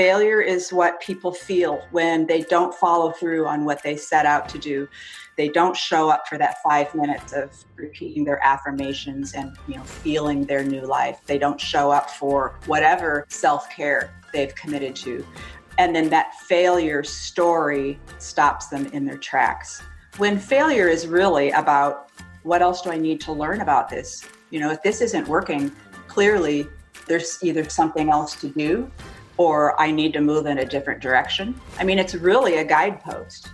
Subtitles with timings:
[0.00, 4.48] Failure is what people feel when they don't follow through on what they set out
[4.48, 4.88] to do.
[5.36, 9.82] They don't show up for that five minutes of repeating their affirmations and you know
[9.82, 11.20] feeling their new life.
[11.26, 15.22] They don't show up for whatever self-care they've committed to.
[15.76, 19.82] And then that failure story stops them in their tracks.
[20.16, 22.08] When failure is really about
[22.42, 24.24] what else do I need to learn about this?
[24.48, 25.70] You know, if this isn't working,
[26.08, 26.66] clearly
[27.06, 28.90] there's either something else to do
[29.40, 31.58] or I need to move in a different direction.
[31.78, 33.48] I mean, it's really a guidepost.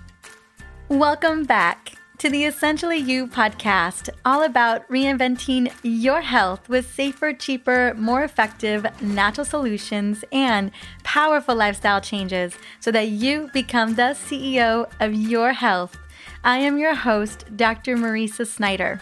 [0.89, 7.95] Welcome back to the Essentially You podcast, all about reinventing your health with safer, cheaper,
[7.97, 10.73] more effective natural solutions and
[11.05, 15.97] powerful lifestyle changes so that you become the CEO of your health.
[16.43, 17.97] I am your host, Dr.
[17.97, 19.01] Mariza Snyder.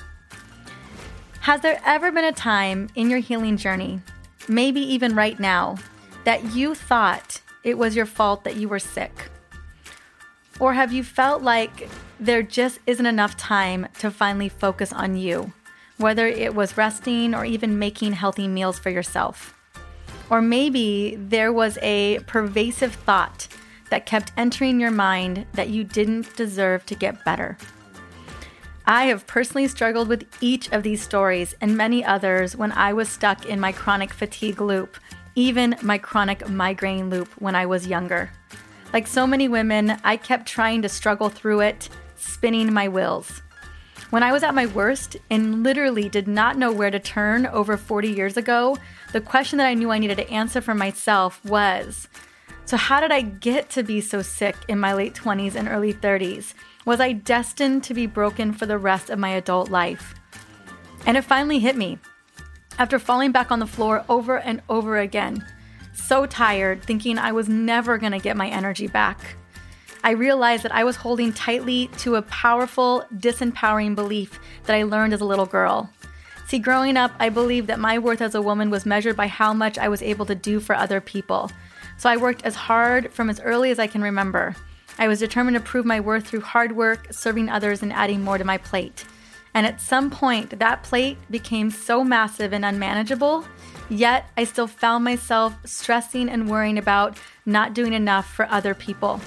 [1.40, 4.02] Has there ever been a time in your healing journey,
[4.48, 5.76] maybe even right now,
[6.24, 9.30] that you thought it was your fault that you were sick?
[10.60, 11.88] Or have you felt like
[12.20, 15.52] there just isn't enough time to finally focus on you,
[15.98, 19.54] whether it was resting or even making healthy meals for yourself?
[20.30, 23.48] Or maybe there was a pervasive thought
[23.90, 27.58] that kept entering your mind that you didn't deserve to get better.
[28.86, 33.08] I have personally struggled with each of these stories and many others when I was
[33.08, 34.98] stuck in my chronic fatigue loop,
[35.34, 38.30] even my chronic migraine loop when I was younger.
[38.92, 43.42] Like so many women, I kept trying to struggle through it, spinning my wheels.
[44.10, 47.76] When I was at my worst and literally did not know where to turn over
[47.76, 48.78] 40 years ago,
[49.12, 52.08] the question that I knew I needed to answer for myself was
[52.64, 55.92] So, how did I get to be so sick in my late 20s and early
[55.92, 56.54] 30s?
[56.84, 60.14] Was I destined to be broken for the rest of my adult life?
[61.06, 61.98] And it finally hit me
[62.78, 65.44] after falling back on the floor over and over again.
[65.92, 69.36] So tired, thinking I was never going to get my energy back.
[70.02, 75.14] I realized that I was holding tightly to a powerful, disempowering belief that I learned
[75.14, 75.88] as a little girl.
[76.46, 79.54] See, growing up, I believed that my worth as a woman was measured by how
[79.54, 81.50] much I was able to do for other people.
[81.96, 84.54] So I worked as hard from as early as I can remember.
[84.98, 88.36] I was determined to prove my worth through hard work, serving others, and adding more
[88.36, 89.06] to my plate.
[89.54, 93.44] And at some point, that plate became so massive and unmanageable,
[93.88, 97.16] yet I still found myself stressing and worrying about
[97.46, 99.20] not doing enough for other people.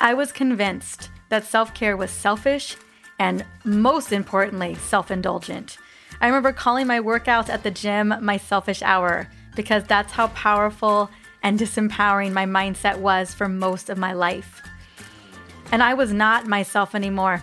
[0.00, 2.76] I was convinced that self care was selfish
[3.20, 5.78] and, most importantly, self indulgent.
[6.20, 11.08] I remember calling my workouts at the gym my selfish hour because that's how powerful
[11.42, 14.62] and disempowering my mindset was for most of my life.
[15.70, 17.42] And I was not myself anymore.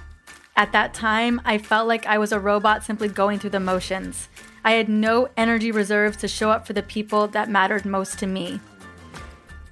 [0.59, 4.28] At that time, I felt like I was a robot simply going through the motions.
[4.62, 8.28] I had no energy reserves to show up for the people that mattered most to
[8.28, 8.59] me.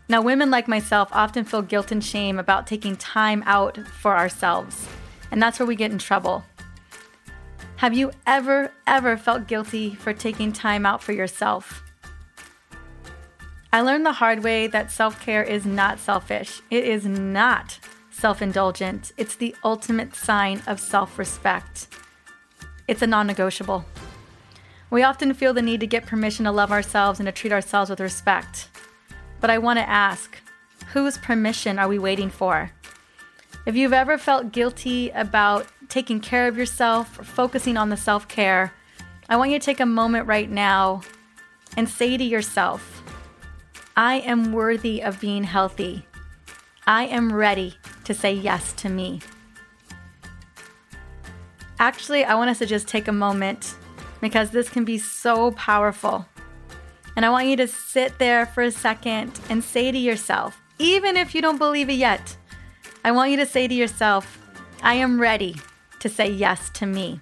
[0.08, 4.88] Now, women like myself often feel guilt and shame about taking time out for ourselves,
[5.30, 6.46] and that's where we get in trouble.
[7.76, 11.84] Have you ever, ever felt guilty for taking time out for yourself?
[13.74, 16.62] I learned the hard way that self care is not selfish.
[16.72, 17.78] It is not
[18.18, 21.88] self indulgent, it's the ultimate sign of self respect.
[22.88, 23.86] It's a non negotiable.
[24.90, 27.90] We often feel the need to get permission to love ourselves and to treat ourselves
[27.90, 28.70] with respect.
[29.40, 30.38] But I want to ask
[30.94, 32.72] whose permission are we waiting for?
[33.66, 38.28] If you've ever felt guilty about taking care of yourself or focusing on the self
[38.28, 38.74] care,
[39.30, 41.02] I want you to take a moment right now
[41.76, 43.04] and say to yourself,
[43.96, 46.08] I am worthy of being healthy.
[46.90, 47.76] I am ready
[48.06, 49.20] to say yes to me.
[51.80, 53.76] Actually, I want us to just take a moment
[54.22, 56.26] because this can be so powerful.
[57.18, 61.18] And I want you to sit there for a second and say to yourself, even
[61.18, 62.38] if you don't believe it yet,
[63.04, 64.40] I want you to say to yourself,
[64.82, 65.58] I am ready
[66.00, 67.20] to say yes to me.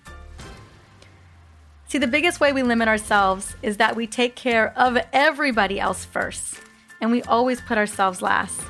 [1.87, 6.05] See, the biggest way we limit ourselves is that we take care of everybody else
[6.05, 6.61] first,
[7.01, 8.61] and we always put ourselves last.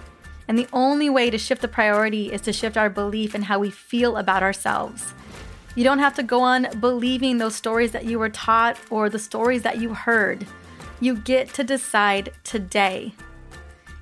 [0.48, 3.60] And the only way to shift the priority is to shift our belief in how
[3.60, 5.14] we feel about ourselves.
[5.76, 9.20] You don't have to go on believing those stories that you were taught or the
[9.20, 10.46] stories that you heard.
[11.02, 13.14] You get to decide today.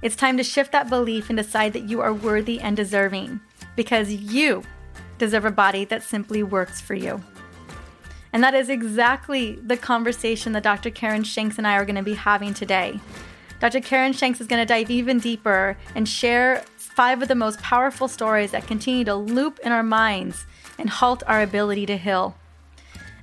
[0.02, 3.40] It's time to shift that belief and decide that you are worthy and deserving
[3.76, 4.64] because you
[5.18, 7.24] deserve a body that simply works for you.
[8.34, 10.90] And that is exactly the conversation that Dr.
[10.90, 13.00] Karyn Shanks and I are going to be having today.
[13.64, 13.80] Dr.
[13.80, 18.10] Karyn Shanks is going to dive even deeper and share five of the most powerful
[18.10, 20.46] stories that continue to loop in our minds
[20.78, 22.36] and halt our ability to heal.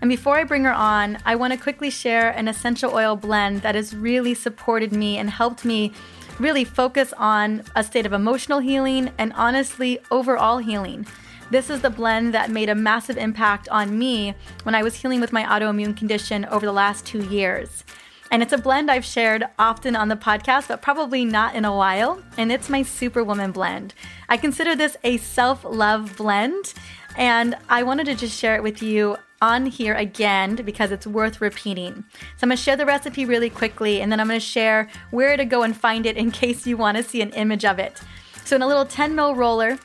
[0.00, 3.60] And before I bring her on, I want to quickly share an essential oil blend
[3.60, 5.92] that has really supported me and helped me
[6.38, 11.06] really focus on a state of emotional healing and honestly, overall healing.
[11.50, 15.20] This is the blend that made a massive impact on me when I was healing
[15.20, 17.84] with my autoimmune condition over the last two years.
[18.30, 21.74] And it's a blend I've shared often on the podcast, but probably not in a
[21.74, 22.22] while.
[22.36, 23.92] And it's my Superwoman blend.
[24.28, 26.74] I consider this a self love blend.
[27.16, 31.40] And I wanted to just share it with you on here again because it's worth
[31.40, 32.04] repeating.
[32.36, 35.44] So I'm gonna share the recipe really quickly and then I'm gonna share where to
[35.44, 38.00] go and find it in case you wanna see an image of it.
[38.44, 39.78] So in a little 10 ml roller,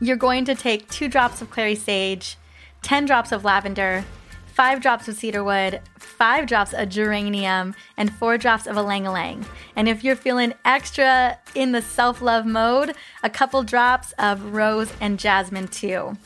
[0.00, 2.36] you're going to take two drops of clary sage,
[2.82, 4.04] 10 drops of lavender,
[4.58, 9.46] five drops of cedarwood, five drops of geranium, and four drops of ylang ylang.
[9.76, 14.92] And if you're feeling extra in the self love mode, a couple drops of rose
[15.00, 16.18] and jasmine too.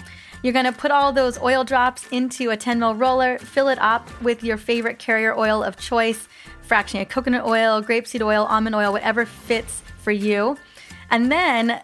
[0.43, 4.09] You're gonna put all those oil drops into a 10 ml roller, fill it up
[4.23, 6.27] with your favorite carrier oil of choice,
[6.67, 10.57] fractionated coconut oil, grapeseed oil, almond oil, whatever fits for you.
[11.11, 11.83] And then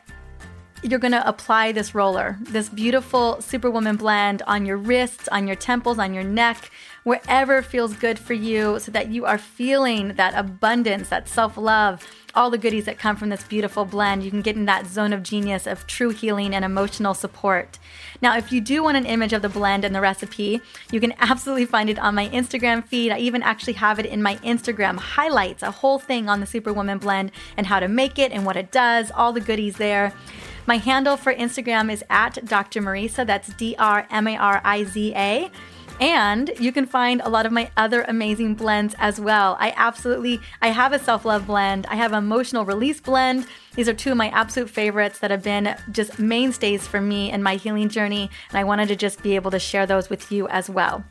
[0.83, 5.57] you're going to apply this roller, this beautiful Superwoman blend on your wrists, on your
[5.57, 6.71] temples, on your neck,
[7.05, 12.07] wherever feels good for you, so that you are feeling that abundance, that self love,
[12.35, 14.23] all the goodies that come from this beautiful blend.
[14.23, 17.79] You can get in that zone of genius of true healing and emotional support.
[18.21, 20.61] Now, if you do want an image of the blend and the recipe,
[20.93, 23.11] you can absolutely find it on my Instagram feed.
[23.11, 26.99] I even actually have it in my Instagram highlights, a whole thing on the Superwoman
[26.99, 30.13] blend and how to make it and what it does, all the goodies there.
[30.69, 32.83] My handle for Instagram is at Dr.
[32.83, 33.27] Mariza.
[33.27, 35.51] That's D R M A R I Z A.
[35.99, 39.57] And you can find a lot of my other amazing blends as well.
[39.59, 41.87] I absolutely I have a self-love blend.
[41.87, 43.47] I have emotional release blend.
[43.77, 47.43] These are two of my absolute favorites that have been just mainstays for me in
[47.43, 50.49] my healing journey, and I wanted to just be able to share those with you
[50.49, 51.03] as well.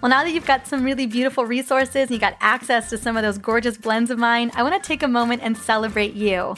[0.00, 3.16] Well, now that you've got some really beautiful resources and you got access to some
[3.16, 6.54] of those gorgeous blends of mine, I want to take a moment and celebrate you.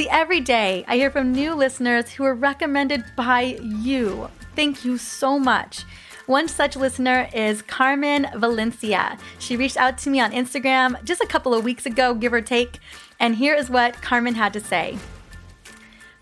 [0.00, 4.30] See, every day I hear from new listeners who are recommended by you.
[4.56, 5.84] Thank you so much.
[6.24, 9.18] One such listener is Carmen Valencia.
[9.38, 12.40] She reached out to me on Instagram just a couple of weeks ago, give or
[12.40, 12.78] take,
[13.18, 14.96] and here is what Carmen had to say.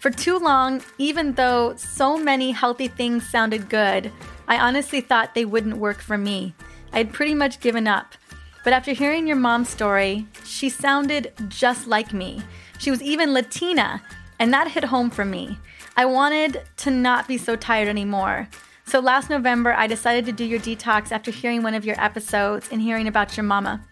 [0.00, 4.10] For too long, even though so many healthy things sounded good,
[4.48, 6.52] I honestly thought they wouldn't work for me.
[6.92, 8.16] I'd pretty much given up.
[8.64, 12.42] But after hearing your mom's story, she sounded just like me.
[12.78, 14.02] She was even Latina,
[14.38, 15.58] and that hit home for me.
[15.96, 18.48] I wanted to not be so tired anymore.
[18.86, 22.69] So last November, I decided to do your detox after hearing one of your episodes
[22.70, 23.84] and hearing about your mama.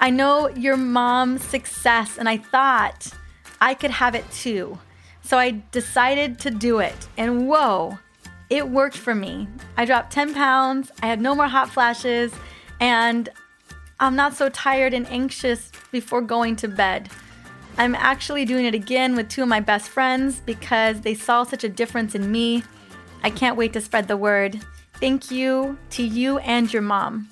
[0.00, 3.12] I know your mom's success, and I thought
[3.60, 4.78] I could have it too.
[5.22, 7.98] So I decided to do it, and whoa,
[8.48, 9.48] it worked for me.
[9.76, 12.32] I dropped 10 pounds, I had no more hot flashes,
[12.80, 13.28] and
[13.98, 17.10] I'm not so tired and anxious before going to bed.
[17.78, 21.62] I'm actually doing it again with two of my best friends because they saw such
[21.62, 22.64] a difference in me.
[23.22, 24.60] I can't wait to spread the word.
[24.94, 27.28] Thank you to you and your mom.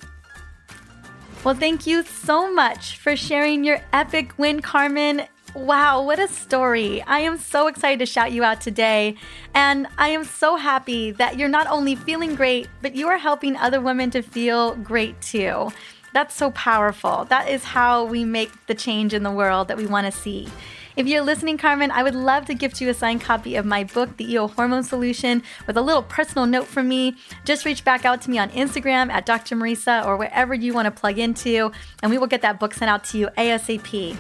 [1.45, 5.23] Well, thank you so much for sharing your epic win, Carmen.
[5.55, 7.01] Wow, what a story.
[7.03, 9.17] I am so excited to shout you out today.
[9.55, 13.57] And I am so happy that you're not only feeling great, but you are helping
[13.57, 15.71] other women to feel great too.
[16.15, 17.25] That's so powerful.
[17.25, 20.49] That is how we make the change in the world that we want to see.
[20.95, 23.83] If you're listening, Carmen, I would love to gift you a signed copy of my
[23.83, 27.17] book, The EO Hormone Solution, with a little personal note from me.
[27.45, 29.57] Just reach back out to me on Instagram at Dr.
[29.57, 32.89] Mariza or wherever you want to plug into, and we will get that book sent
[32.89, 34.17] out to you ASAP.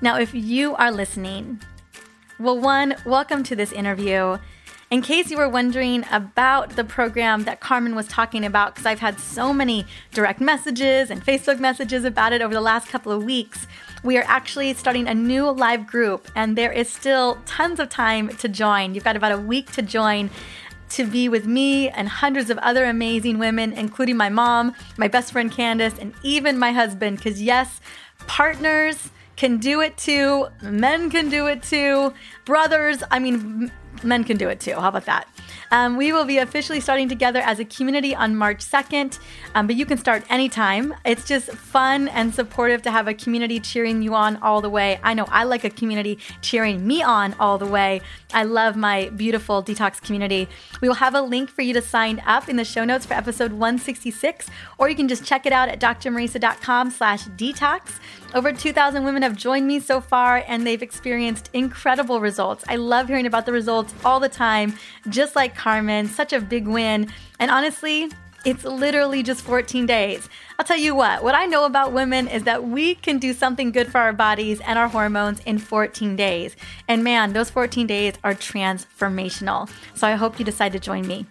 [0.00, 1.60] Now, if you are listening,
[2.40, 4.38] well, one, welcome to this interview.
[4.88, 9.00] In case you were wondering about the program that Carmen was talking about, because I've
[9.00, 13.24] had so many direct messages and Facebook messages about it over the last couple of
[13.24, 13.66] weeks,
[14.04, 18.28] we are actually starting a new live group, and there is still tons of time
[18.36, 18.94] to join.
[18.94, 20.30] You've got about a week to join
[20.90, 25.32] to be with me and hundreds of other amazing women, including my mom, my best
[25.32, 27.16] friend Candace, and even my husband.
[27.16, 27.80] Because, yes,
[28.28, 32.14] partners can do it too, men can do it too,
[32.44, 33.70] brothers, I mean,
[34.04, 34.74] men can do it too.
[34.74, 35.28] How about that?
[35.70, 39.18] Um, we will be officially starting together as a community on March 2nd,
[39.54, 40.94] um, but you can start anytime.
[41.04, 45.00] It's just fun and supportive to have a community cheering you on all the way.
[45.02, 48.00] I know I like a community cheering me on all the way.
[48.32, 50.48] I love my beautiful detox community.
[50.80, 53.14] We will have a link for you to sign up in the show notes for
[53.14, 54.48] episode 166,
[54.78, 57.98] or you can just check it out at drmariza.com slash detox.
[58.36, 62.66] Over 2,000 women have joined me so far, and they've experienced incredible results.
[62.68, 64.74] I love hearing about the results all the time,
[65.08, 66.06] just like Carmen.
[66.06, 67.10] Such a big win.
[67.40, 68.10] And honestly,
[68.46, 70.28] It's literally just 14 days.
[70.56, 73.72] I'll tell you what, what I know about women is that we can do something
[73.72, 76.54] good for our bodies and our hormones in 14 days.
[76.86, 79.68] And man, those 14 days are transformational.
[79.94, 81.26] So I hope you decide to join me.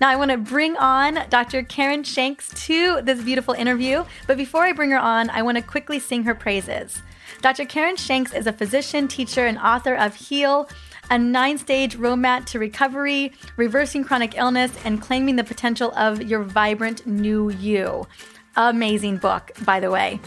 [0.00, 1.62] Now, I want to bring on Dr.
[1.62, 4.04] Karyn Shanks to this beautiful interview.
[4.26, 7.02] But before I bring her on, I want to quickly sing her praises.
[7.40, 7.64] Dr.
[7.64, 10.68] Karyn Shanks is a physician, teacher, and author of Heal
[11.10, 16.42] a nine stage roadmap to recovery, reversing chronic illness, and claiming the potential of your
[16.42, 18.06] vibrant new you.
[18.56, 20.20] Amazing book, by the way.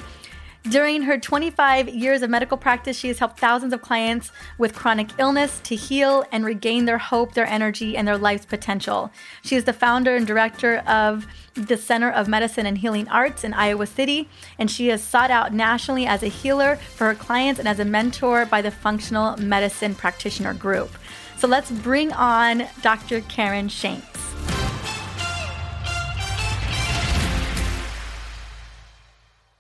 [0.67, 5.09] During her 25 years of medical practice, she has helped thousands of clients with chronic
[5.19, 9.11] illness to heal and regain their hope, their energy, and their life's potential.
[9.43, 13.53] She is the founder and director of the Center of Medicine and Healing Arts in
[13.53, 17.67] Iowa City, and she is sought out nationally as a healer for her clients and
[17.67, 20.89] as a mentor by the Functional Medicine Practitioner Group.
[21.37, 23.21] So let's bring on Dr.
[23.21, 24.24] Karyn Shanks.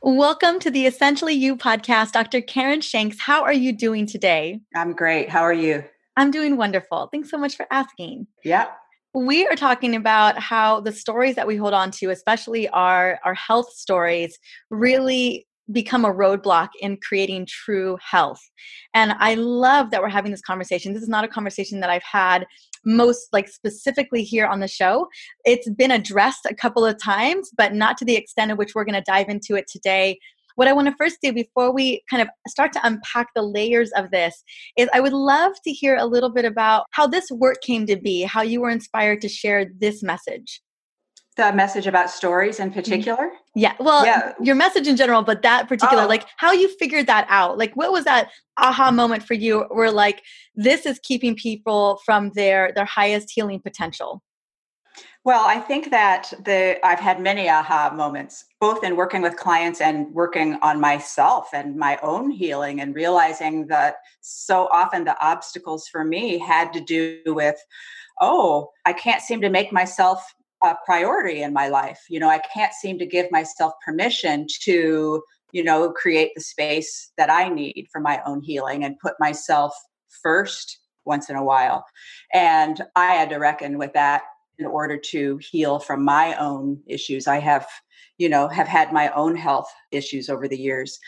[0.07, 2.39] Welcome to the Essentially You podcast, Dr.
[2.39, 3.17] Karyn Shanks.
[3.19, 4.59] How are you doing today?
[4.75, 5.31] I'm great.
[5.31, 5.83] How are you?
[6.15, 7.09] I'm doing wonderful.
[7.11, 8.27] Thanks so much for asking.
[8.43, 8.67] Yeah.
[9.15, 13.33] We are talking about how the stories that we hold on to, especially our, our
[13.33, 14.37] health stories,
[14.69, 18.41] really become a roadblock in creating true health.
[18.93, 20.93] And I love that we're having this conversation.
[20.93, 22.45] This is not a conversation that I've had
[22.85, 25.07] most like specifically here on the show.
[25.43, 28.85] It's been addressed a couple of times, but not to the extent of which we're
[28.85, 30.19] going to dive into it today.
[30.55, 33.91] What I want to first do before we kind of start to unpack the layers
[33.97, 34.41] of this
[34.77, 37.97] is I would love to hear a little bit about how this work came to
[37.97, 40.61] be, how you were inspired to share this message
[41.35, 42.79] the message about stories in mm-hmm.
[42.79, 44.33] particular yeah well yeah.
[44.41, 46.07] your message in general but that particular oh.
[46.07, 49.91] like how you figured that out like what was that aha moment for you where
[49.91, 50.23] like
[50.55, 54.23] this is keeping people from their their highest healing potential
[55.25, 59.81] well i think that the i've had many aha moments both in working with clients
[59.81, 65.87] and working on myself and my own healing and realizing that so often the obstacles
[65.87, 67.57] for me had to do with
[68.21, 70.33] oh i can't seem to make myself
[70.65, 72.05] a priority in my life.
[72.09, 77.11] You know, I can't seem to give myself permission to, you know, create the space
[77.17, 79.73] that I need for my own healing and put myself
[80.21, 81.85] first once in a while.
[82.33, 84.23] And I had to reckon with that
[84.57, 87.27] in order to heal from my own issues.
[87.27, 87.67] I have,
[88.17, 90.99] you know, have had my own health issues over the years.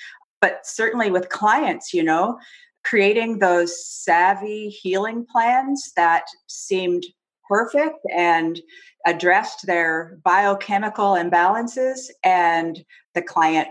[0.42, 2.38] But certainly with clients, you know,
[2.84, 7.04] creating those savvy healing plans that seemed
[7.48, 8.60] perfect and
[9.06, 13.68] addressed their biochemical imbalances and the client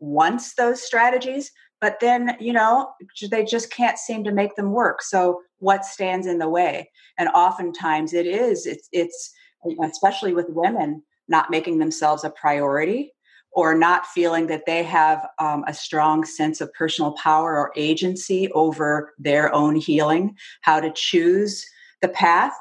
[0.00, 1.50] wants those strategies
[1.82, 2.92] but then you know
[3.30, 5.02] they just can't seem to make them work.
[5.02, 6.88] So what stands in the way?
[7.18, 9.34] And oftentimes it is it's it's
[9.82, 13.12] especially with women not making themselves a priority
[13.50, 18.50] or not feeling that they have um, a strong sense of personal power or agency
[18.52, 21.66] over their own healing how to choose
[22.00, 22.56] the path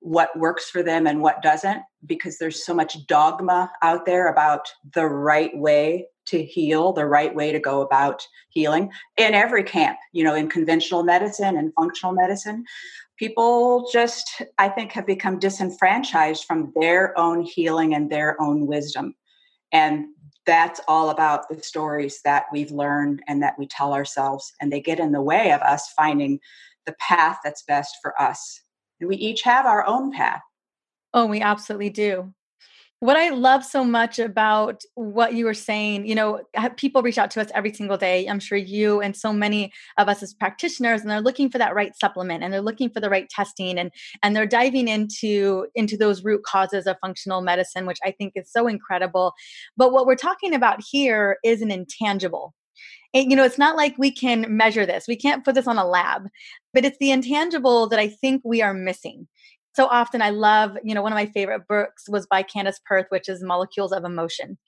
[0.00, 4.68] what works for them and what doesn't because there's so much dogma out there about
[4.94, 9.98] the right way to heal, the right way to go about healing in every camp,
[10.12, 12.64] you know, in conventional medicine and functional medicine.
[13.18, 19.14] People just, I think, have become disenfranchised from their own healing and their own wisdom.
[19.72, 20.06] And
[20.46, 24.52] that's all about the stories that we've learned and that we tell ourselves.
[24.60, 26.40] And they get in the way of us finding
[26.86, 28.60] the path that's best for us
[29.00, 30.42] and we each have our own path.
[31.14, 32.32] Oh, we absolutely do.
[33.00, 36.40] What I love so much about what you were saying, you know,
[36.76, 38.26] people reach out to us every single day.
[38.26, 41.76] I'm sure you and so many of us as practitioners, and they're looking for that
[41.76, 43.92] right supplement and they're looking for the right testing and
[44.24, 48.50] and they're diving into into those root causes of functional medicine, which I think is
[48.50, 49.32] so incredible.
[49.76, 52.52] But what we're talking about here is an intangible
[53.14, 55.06] and, you know, it's not like we can measure this.
[55.08, 56.28] We can't put this on a lab,
[56.74, 59.26] but it's the intangible that I think we are missing.
[59.74, 63.06] So often I love, you know, one of my favorite books was by Candace Pert,
[63.10, 64.58] which is Molecules of Emotion.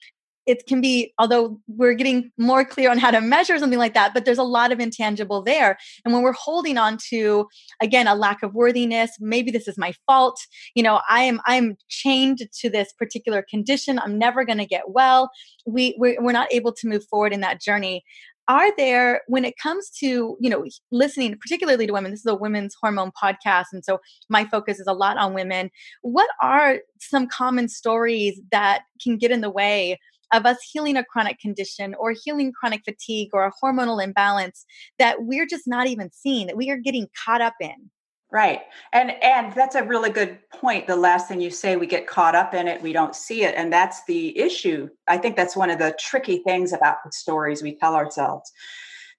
[0.47, 4.15] It can be although we're getting more clear on how to measure something like that
[4.15, 5.77] but there's a lot of intangible there.
[6.05, 7.47] And when we're holding on to
[7.83, 10.41] again a lack of worthiness maybe this is my fault
[10.75, 14.91] you know i am i'm chained to this particular condition i'm never going to get
[14.91, 15.31] well
[15.67, 18.03] we we're, we're not able to move forward in that journey
[18.49, 22.35] are there when it comes to you know listening particularly to women this is a
[22.35, 25.71] women's hormone podcast and so my focus is a lot on women
[26.03, 29.99] what are some common stories that can get in the way
[30.33, 34.65] of us healing a chronic condition or healing chronic fatigue or a hormonal imbalance
[34.99, 37.91] that we're just not even seeing, that we are getting caught up in?
[38.33, 38.61] Right.
[38.93, 40.87] And and that's a really good point.
[40.87, 43.57] The last thing you say, we get caught up in it, we don't see it.
[43.57, 44.89] And that's the issue.
[45.09, 48.53] I think that's one of the tricky things about the stories we tell ourselves.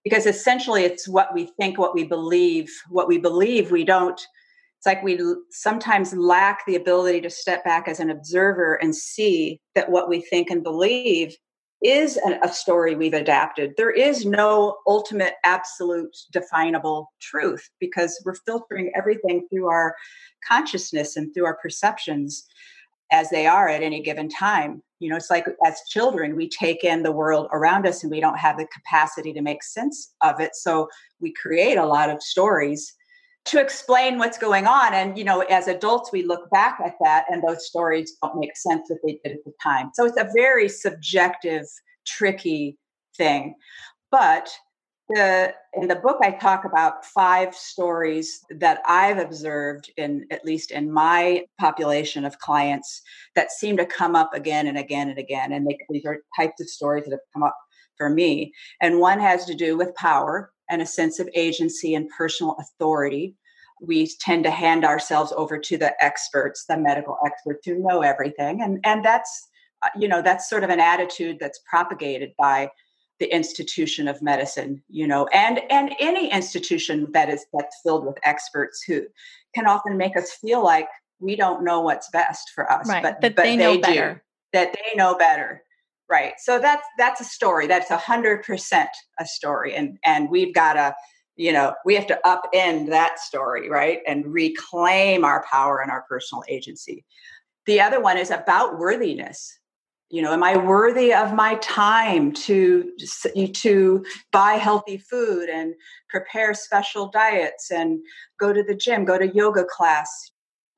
[0.06, 4.20] Because essentially it's what we think, what we believe, what we believe we don't.
[4.78, 5.20] It's like we
[5.52, 10.22] sometimes lack the ability to step back as an observer and see that what we
[10.22, 11.36] think and believe
[11.82, 13.74] is a story we've adapted.
[13.76, 19.96] There is no ultimate, absolute, definable truth because we're filtering everything through our
[20.48, 22.46] consciousness and through our perceptions
[23.12, 24.84] as they are at any given time.
[25.00, 28.20] You know, it's like as children, we take in the world around us and we
[28.20, 30.56] don't have the capacity to make sense of it.
[30.56, 30.88] So
[31.20, 32.94] we create a lot of stories
[33.46, 34.94] to explain what's going on.
[34.94, 38.56] And, you know, as adults, we look back at that and those stories don't make
[38.56, 39.90] sense that they did at the time.
[39.94, 41.66] So it's a very subjective,
[42.06, 42.78] tricky
[43.18, 43.56] thing.
[44.12, 44.50] But
[45.10, 50.72] the, in the book, I talk about five stories that I've observed in at least
[50.72, 53.02] in my population of clients
[53.36, 55.52] that seem to come up again and again and again.
[55.52, 57.58] And they, these are types of stories that have come up
[57.98, 58.54] for me.
[58.82, 63.36] And one has to do with power and a sense of agency and personal authority.
[63.82, 68.62] We tend to hand ourselves over to the experts, the medical experts who know everything.
[68.62, 69.50] And, and that's,
[69.84, 72.70] uh, you know, that's sort of an attitude that's propagated by
[73.20, 78.18] the institution of medicine, you know, and, and any institution that is that's filled with
[78.24, 79.04] experts who
[79.54, 80.88] can often make us feel like
[81.20, 82.88] we don't know what's best for us.
[82.88, 83.04] Right.
[83.04, 84.14] But, but they, know they better.
[84.14, 84.20] Do,
[84.54, 85.64] that they know better
[86.12, 88.90] right so that's that's a story that's a hundred percent
[89.20, 90.94] a story and and we've got to
[91.38, 96.04] you know we have to upend that story right and reclaim our power and our
[96.08, 97.06] personal agency.
[97.66, 99.58] The other one is about worthiness.
[100.10, 102.92] You know am i worthy of my time to
[103.54, 105.74] to buy healthy food and
[106.10, 108.00] prepare special diets and
[108.38, 110.31] go to the gym go to yoga class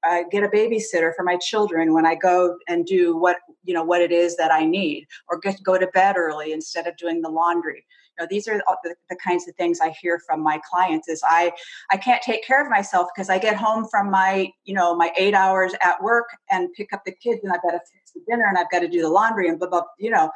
[0.03, 3.83] I get a babysitter for my children when I go and do what you know
[3.83, 7.22] what it is that I need, or get go to bed early instead of doing
[7.22, 7.86] the laundry.
[8.17, 11.07] You know, these are the, the kinds of things I hear from my clients.
[11.07, 11.51] Is I
[11.91, 15.12] I can't take care of myself because I get home from my you know my
[15.17, 18.21] eight hours at work and pick up the kids, and I've got to fix the
[18.27, 19.84] dinner, and I've got to do the laundry, and blah blah.
[19.97, 20.32] You know,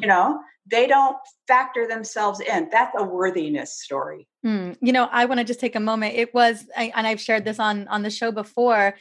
[0.00, 0.40] you know
[0.70, 1.16] they don't
[1.48, 2.68] factor themselves in.
[2.70, 4.28] That's a worthiness story.
[4.44, 6.14] Mm, you know i want to just take a moment.
[6.14, 8.94] It was I, and i've shared this on on the show before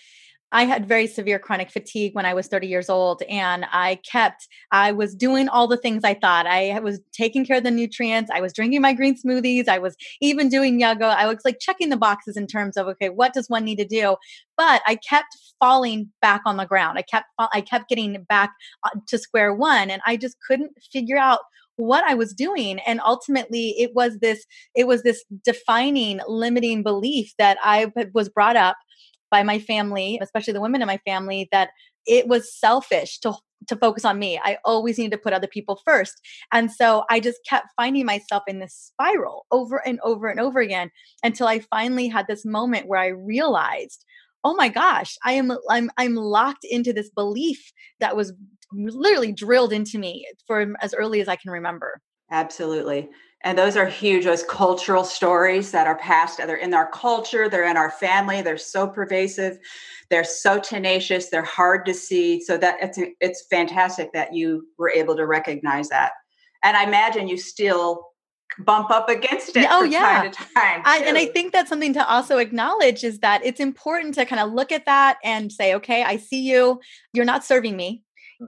[0.51, 4.47] I had very severe chronic fatigue when I was 30 years old, and I kept,
[4.71, 6.47] I was doing all the things I thought.
[6.47, 8.31] I was taking care of the nutrients.
[8.33, 9.67] I was drinking my green smoothies.
[9.67, 11.05] I was even doing yoga.
[11.05, 13.85] I was like checking the boxes in terms of, okay, what does one need to
[13.85, 14.15] do?
[14.57, 16.97] But I kept falling back on the ground.
[16.97, 18.51] I kept, I kept getting back
[18.83, 21.39] uh, to square one, and I just couldn't figure out
[21.75, 22.79] what I was doing.
[22.79, 28.57] And ultimately it was this, it was this defining, limiting belief that I was brought
[28.57, 28.75] up
[29.31, 31.69] by my family, especially the women in my family, that
[32.05, 33.33] it was selfish to
[33.67, 34.39] to focus on me.
[34.41, 36.15] I always needed to put other people first.
[36.53, 40.59] And so I just kept finding myself in this spiral over and over and over
[40.59, 40.91] again
[41.23, 44.05] until I finally had this moment where I realized,
[44.43, 48.33] "Oh my gosh, I am I'm I'm locked into this belief that was
[48.71, 53.09] literally drilled into me for as early as I can remember." Absolutely.
[53.43, 56.37] And those are huge, those cultural stories that are passed.
[56.37, 59.59] They're in our culture, they're in our family, they're so pervasive,
[60.09, 62.41] they're so tenacious, they're hard to see.
[62.41, 66.11] So that it's it's fantastic that you were able to recognize that.
[66.63, 68.09] And I imagine you still
[68.57, 72.09] bump up against it oh yeah time time I, and i think that's something to
[72.09, 76.03] also acknowledge is that it's important to kind of look at that and say okay
[76.03, 76.81] i see you
[77.13, 78.01] you're not serving me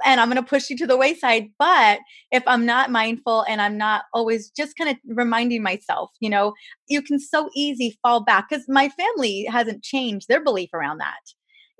[0.06, 1.49] and I'm going to push you to the wayside.
[1.60, 1.99] But
[2.32, 6.54] if I'm not mindful and I'm not always just kind of reminding myself, you know,
[6.88, 11.19] you can so easy fall back because my family hasn't changed their belief around that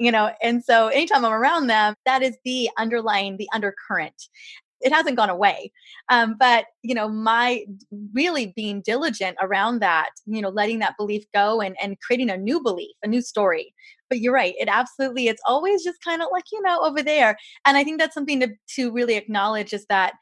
[0.02, 4.30] you know and so anytime i'm around them that is the underlying the undercurrent
[4.82, 5.71] it hasn't gone away
[6.10, 7.63] um, but you know my
[8.13, 12.38] really being diligent around that you know letting that belief go and and creating a
[12.38, 13.74] new belief a new story
[14.12, 17.38] but you're right it absolutely it's always just kind of like you know over there
[17.65, 20.13] and i think that's something to to really acknowledge is that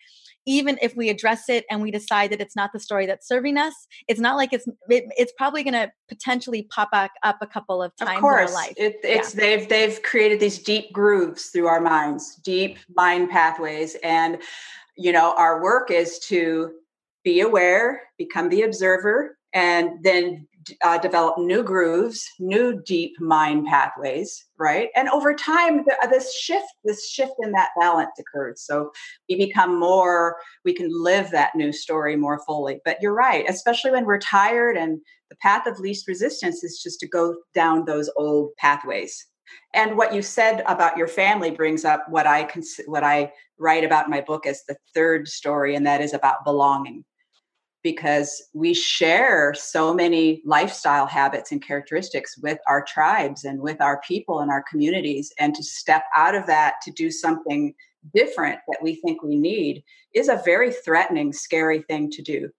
[0.49, 3.55] even if we address it and we decide that it's not the story that's serving
[3.55, 3.73] us,
[4.07, 7.83] it's not like it's it, it's probably going to potentially pop back up a couple
[7.83, 8.49] of times of course.
[8.49, 8.73] in our life.
[8.75, 9.41] It, it's yeah.
[9.41, 14.39] they've they've created these deep grooves through our minds, deep mind pathways, and
[14.97, 16.71] you know our work is to
[17.23, 20.47] be aware, become the observer, and then
[20.83, 24.89] uh, develop new grooves, new deep mind pathways, right?
[24.95, 28.61] And over time, the, uh, this shift, this shift in that balance occurs.
[28.61, 28.91] So
[29.29, 32.81] we become more, we can live that new story more fully.
[32.85, 36.99] But you're right, especially when we're tired, and the path of least resistance is just
[37.01, 39.27] to go down those old pathways.
[39.73, 43.83] And what you said about your family brings up what I cons- what I write
[43.83, 47.03] about in my book as the third story, and that is about belonging
[47.83, 54.01] because we share so many lifestyle habits and characteristics with our tribes and with our
[54.07, 55.31] people and our communities.
[55.39, 57.73] And to step out of that to do something
[58.13, 62.49] different that we think we need is a very threatening, scary thing to do.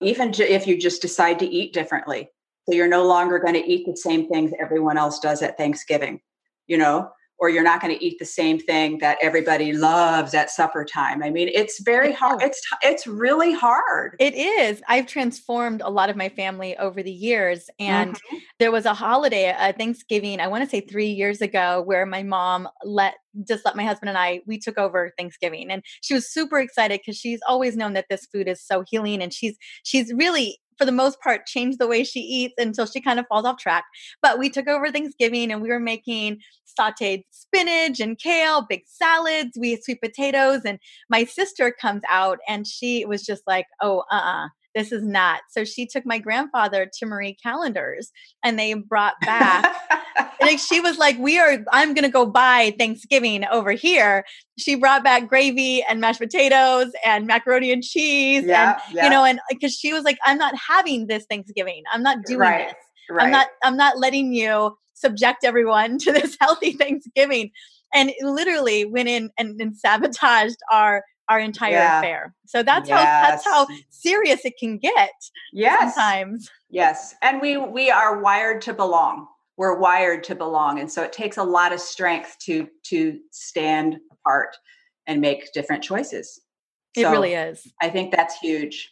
[0.00, 2.30] Even if you just decide to eat differently.
[2.68, 6.20] So you're no longer going to eat the same things everyone else does at Thanksgiving,
[6.66, 7.10] you know?
[7.40, 11.22] Or you're not going to eat the same thing that everybody loves at supper time.
[11.22, 12.42] I mean, it's very hard.
[12.42, 14.16] It's it's really hard.
[14.20, 14.82] It is.
[14.88, 18.36] I've transformed a lot of my family over the years and mm-hmm.
[18.58, 22.22] there was a holiday, a Thanksgiving, I want to say 3 years ago where my
[22.22, 23.14] mom let
[23.46, 27.00] just let my husband and I we took over Thanksgiving and she was super excited
[27.04, 30.86] cuz she's always known that this food is so healing and she's she's really for
[30.86, 33.84] the most part changed the way she eats until she kind of falls off track.
[34.22, 36.38] But we took over Thanksgiving and we were making
[36.78, 40.62] sauteed spinach and kale, big salads, we had sweet potatoes.
[40.64, 40.78] And
[41.10, 45.04] my sister comes out and she was just like, oh, uh uh-uh, uh this is
[45.04, 45.40] not.
[45.50, 48.10] So she took my grandfather to Marie Callender's
[48.44, 49.74] and they brought back,
[50.40, 54.24] like she was like, we are, I'm going to go buy Thanksgiving over here.
[54.58, 58.44] She brought back gravy and mashed potatoes and macaroni and cheese.
[58.44, 59.04] Yeah, and, yeah.
[59.04, 61.82] you know, and because she was like, I'm not having this Thanksgiving.
[61.92, 62.76] I'm not doing right, this.
[63.10, 63.24] Right.
[63.24, 67.50] I'm not, I'm not letting you subject everyone to this healthy Thanksgiving.
[67.92, 71.98] And literally went in and, and sabotaged our our entire yeah.
[72.00, 72.34] affair.
[72.44, 72.98] So that's yes.
[72.98, 75.12] how that's how serious it can get.
[75.52, 75.94] Yes.
[75.94, 76.50] Sometimes.
[76.68, 77.14] Yes.
[77.22, 79.28] And we we are wired to belong.
[79.56, 80.80] We're wired to belong.
[80.80, 84.56] And so it takes a lot of strength to to stand apart
[85.06, 86.40] and make different choices.
[86.96, 87.72] It so really is.
[87.80, 88.90] I think that's huge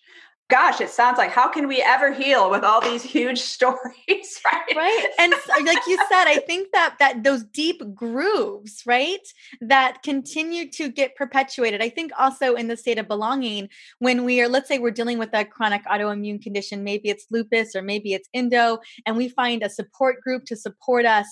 [0.49, 4.75] gosh, it sounds like how can we ever heal with all these huge stories, right?
[4.75, 5.07] Right.
[5.19, 9.21] And uh, like you said, I think that that those deep grooves, right,
[9.61, 11.83] that continue to get perpetuated.
[11.83, 15.19] I think also in the state of belonging, when we are, let's say we're dealing
[15.19, 19.63] with a chronic autoimmune condition, maybe it's lupus or maybe it's indo, and we find
[19.63, 21.27] a support group to support us.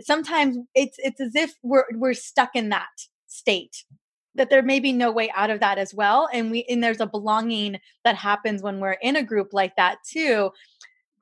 [0.00, 2.88] Sometimes it's it's as if we're we're stuck in that
[3.28, 3.84] state
[4.36, 7.00] that there may be no way out of that as well and we and there's
[7.00, 10.50] a belonging that happens when we're in a group like that too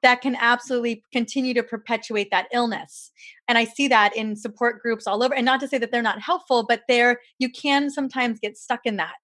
[0.02, 3.12] that can absolutely continue to perpetuate that illness
[3.48, 6.02] and i see that in support groups all over and not to say that they're
[6.02, 9.16] not helpful but there you can sometimes get stuck in that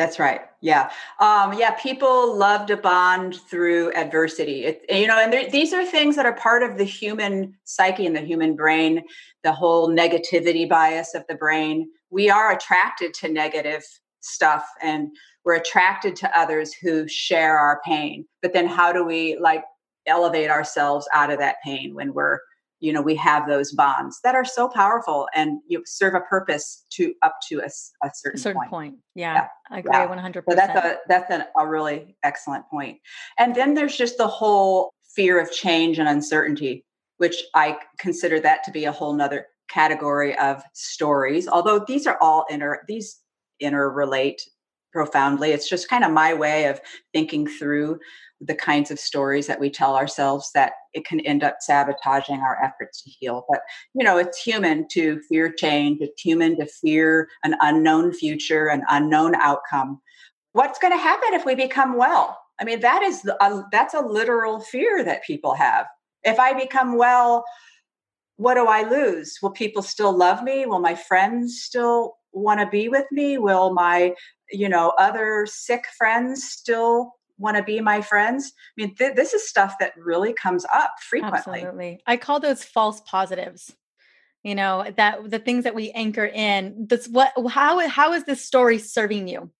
[0.00, 0.40] that's right.
[0.62, 0.90] Yeah.
[1.18, 1.72] Um, yeah.
[1.72, 4.64] People love to bond through adversity.
[4.64, 8.16] It, you know, and these are things that are part of the human psyche and
[8.16, 9.02] the human brain,
[9.44, 11.90] the whole negativity bias of the brain.
[12.08, 13.84] We are attracted to negative
[14.20, 15.10] stuff and
[15.44, 18.24] we're attracted to others who share our pain.
[18.40, 19.64] But then how do we like
[20.06, 22.38] elevate ourselves out of that pain when we're
[22.80, 26.84] you know we have those bonds that are so powerful and you serve a purpose
[26.90, 28.94] to up to a, a certain, a certain point, point.
[29.14, 30.08] Yeah, yeah, i agree yeah.
[30.08, 32.98] 100% so that's a that's an, a really excellent point
[33.38, 36.84] and then there's just the whole fear of change and uncertainty
[37.18, 42.18] which i consider that to be a whole nother category of stories although these are
[42.20, 43.20] all inter these
[43.62, 44.40] interrelate
[44.92, 46.80] profoundly it's just kind of my way of
[47.12, 47.98] thinking through
[48.40, 52.62] the kinds of stories that we tell ourselves that it can end up sabotaging our
[52.62, 53.44] efforts to heal.
[53.48, 53.60] But,
[53.94, 58.82] you know, it's human to fear change, it's human to fear an unknown future, an
[58.88, 60.00] unknown outcome.
[60.52, 62.38] What's going to happen if we become well?
[62.58, 65.86] I mean, that is a, uh, that's a literal fear that people have.
[66.24, 67.44] If I become well,
[68.36, 69.38] what do I lose?
[69.42, 70.64] Will people still love me?
[70.64, 73.38] Will my friends still want to be with me?
[73.38, 74.14] Will my,
[74.50, 78.52] you know, other sick friends still want to be my friends.
[78.78, 81.60] I mean, th- this is stuff that really comes up frequently.
[81.60, 82.00] Absolutely.
[82.06, 83.74] I call those false positives.
[84.42, 86.86] You know, that the things that we anchor in.
[86.88, 89.50] This what how how is this story serving you?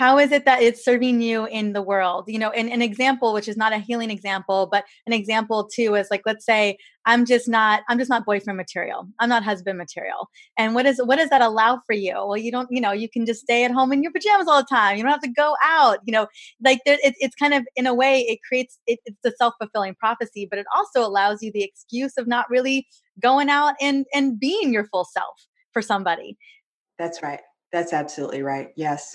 [0.00, 2.24] How is it that it's serving you in the world?
[2.26, 5.94] You know and an example which is not a healing example but an example too
[5.94, 9.06] is like let's say i'm just not i'm just not boyfriend material.
[9.18, 10.30] I'm not husband material.
[10.56, 12.14] And what is what does that allow for you?
[12.14, 14.62] Well you don't you know you can just stay at home in your pajamas all
[14.62, 14.96] the time.
[14.96, 16.28] You don't have to go out you know
[16.64, 19.96] like there, it, it's kind of in a way it creates it, it's a self-fulfilling
[19.96, 22.86] prophecy but it also allows you the excuse of not really
[23.20, 26.38] going out and and being your full self for somebody.
[26.98, 27.40] That's right.
[27.70, 28.68] That's absolutely right.
[28.76, 29.14] Yes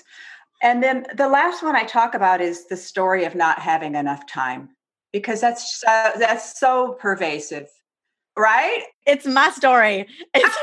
[0.62, 4.26] and then the last one I talk about is the story of not having enough
[4.26, 4.70] time.
[5.12, 7.68] because that's so, that's so pervasive,
[8.36, 8.82] right?
[9.06, 10.06] It's my story.
[10.34, 10.56] It's,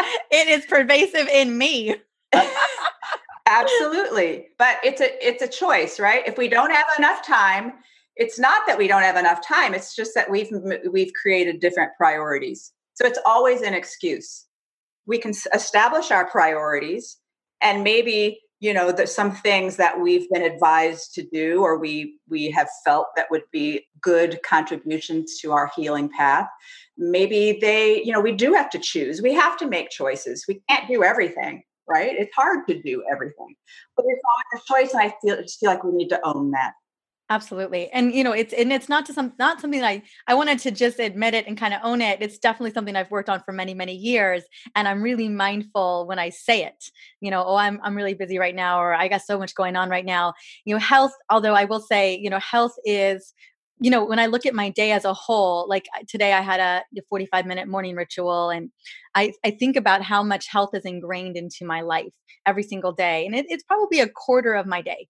[0.30, 1.96] it is pervasive in me.
[3.46, 4.46] Absolutely.
[4.58, 6.26] But it's a it's a choice, right?
[6.26, 7.74] If we don't have enough time,
[8.16, 10.50] it's not that we don't have enough time, it's just that we've
[10.90, 12.72] we've created different priorities.
[12.94, 14.46] So it's always an excuse.
[15.06, 17.16] We can establish our priorities
[17.62, 22.18] and maybe you know there's some things that we've been advised to do or we
[22.28, 26.48] we have felt that would be good contributions to our healing path
[26.96, 30.60] maybe they you know we do have to choose we have to make choices we
[30.68, 32.14] can't do everything right?
[32.14, 33.54] It's hard to do everything,
[33.96, 36.50] but it's always a choice, and I feel just feel like we need to own
[36.52, 36.74] that.
[37.30, 37.90] Absolutely.
[37.92, 40.70] And you know, it's and it's not to some not something I I wanted to
[40.70, 42.22] just admit it and kind of own it.
[42.22, 44.44] It's definitely something I've worked on for many, many years.
[44.74, 46.90] And I'm really mindful when I say it.
[47.20, 49.76] You know, oh, I'm I'm really busy right now, or I got so much going
[49.76, 50.32] on right now.
[50.64, 53.34] You know, health, although I will say, you know, health is
[53.80, 56.58] you know, when I look at my day as a whole, like today I had
[56.60, 58.70] a 45 minute morning ritual and
[59.14, 62.12] I, I think about how much health is ingrained into my life
[62.44, 63.24] every single day.
[63.24, 65.06] And it, it's probably a quarter of my day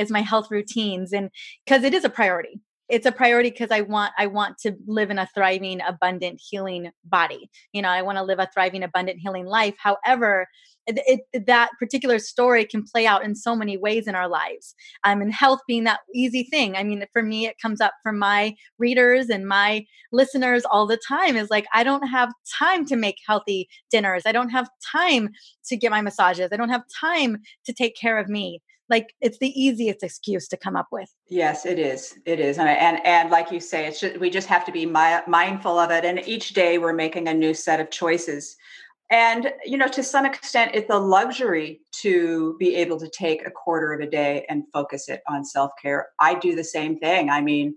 [0.00, 1.12] is my health routines.
[1.12, 1.30] And
[1.64, 2.60] because it is a priority,
[2.90, 6.90] it's a priority because i want i want to live in a thriving abundant healing
[7.04, 7.48] body.
[7.72, 9.74] You know i want to live a thriving abundant healing life.
[9.78, 10.46] However
[10.86, 14.74] it, it, that particular story can play out in so many ways in our lives.
[15.04, 16.76] Um, and health being that easy thing.
[16.76, 20.98] I mean for me it comes up for my readers and my listeners all the
[21.06, 24.22] time is like i don't have time to make healthy dinners.
[24.26, 25.30] I don't have time
[25.66, 26.50] to get my massages.
[26.52, 30.56] I don't have time to take care of me like it's the easiest excuse to
[30.56, 31.08] come up with.
[31.28, 34.48] Yes it is it is and and, and like you say it's just, we just
[34.48, 37.80] have to be mi- mindful of it and each day we're making a new set
[37.80, 38.56] of choices.
[39.10, 43.50] And you know to some extent it's a luxury to be able to take a
[43.50, 46.08] quarter of a day and focus it on self-care.
[46.20, 47.74] I do the same thing i mean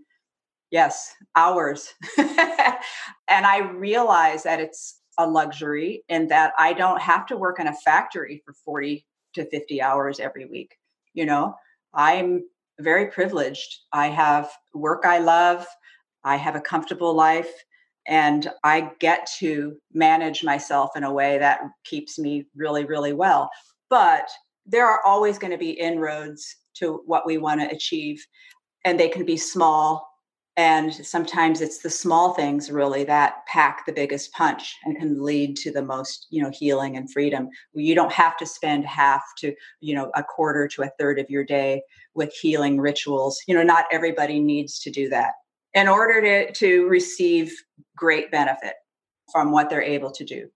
[0.72, 1.94] yes hours.
[3.30, 7.68] And i realize that it's a luxury in that i don't have to work in
[7.68, 10.76] a factory for 40 to 50 hours every week
[11.14, 11.56] you know?
[11.94, 12.44] I'm
[12.80, 13.82] very privileged.
[13.92, 15.66] I have work i love.
[16.24, 17.52] I have a comfortable life
[18.06, 23.50] and i get to manage myself in a way that keeps me really really well.
[23.90, 24.30] But
[24.66, 28.26] there are always going to be inroads to what we want to achieve
[28.86, 30.13] and they can be small
[30.56, 35.56] and sometimes it's the small things really that pack the biggest punch and can lead
[35.58, 37.50] to the most you know healing and freedom.
[37.74, 41.30] You don't have to spend half to you know a quarter to a third of
[41.30, 41.82] your day
[42.14, 43.42] with healing rituals.
[43.48, 45.34] You know not everybody needs to do that
[45.74, 47.54] in order to to receive
[47.96, 48.76] great benefit
[49.32, 50.50] from what they're able to do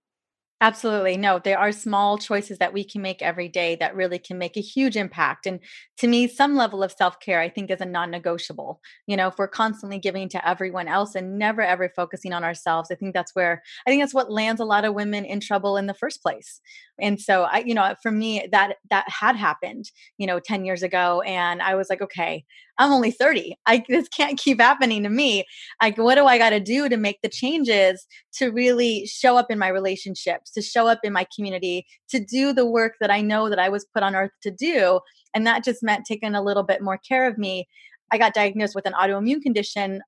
[0.60, 1.16] Absolutely.
[1.16, 4.56] No, there are small choices that we can make every day that really can make
[4.56, 5.46] a huge impact.
[5.46, 5.60] And
[5.98, 8.80] to me, some level of self care, I think, is a non negotiable.
[9.06, 12.90] You know, if we're constantly giving to everyone else and never ever focusing on ourselves,
[12.90, 15.76] I think that's where I think that's what lands a lot of women in trouble
[15.76, 16.60] in the first place.
[17.00, 20.82] And so, I, you know, for me, that that had happened, you know, 10 years
[20.82, 21.20] ago.
[21.22, 22.44] And I was like, okay,
[22.78, 23.54] I'm only 30.
[23.66, 25.44] I this can't keep happening to me.
[25.80, 29.50] Like, what do I got to do to make the changes to really show up
[29.50, 33.20] in my relationships, to show up in my community, to do the work that I
[33.20, 35.00] know that I was put on earth to do?
[35.34, 37.66] And that just meant taking a little bit more care of me.
[38.10, 40.00] I got diagnosed with an autoimmune condition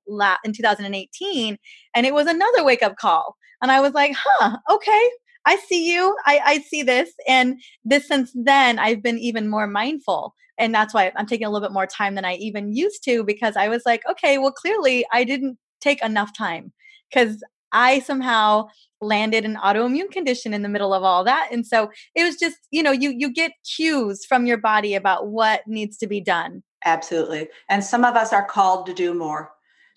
[0.43, 1.57] in 2018,
[1.93, 3.37] and it was another wake up call.
[3.61, 5.09] And I was like, huh, okay,
[5.45, 6.15] I see you.
[6.25, 7.11] I, I see this.
[7.27, 10.35] And this since then, I've been even more mindful.
[10.57, 13.23] And that's why I'm taking a little bit more time than I even used to
[13.23, 16.71] because I was like, okay, well, clearly I didn't take enough time
[17.11, 18.69] because I somehow
[19.01, 21.49] landed an autoimmune condition in the middle of all that.
[21.51, 25.27] And so it was just, you know, you you get cues from your body about
[25.27, 26.63] what needs to be done.
[26.85, 27.47] Absolutely.
[27.69, 29.51] And some of us are called to do more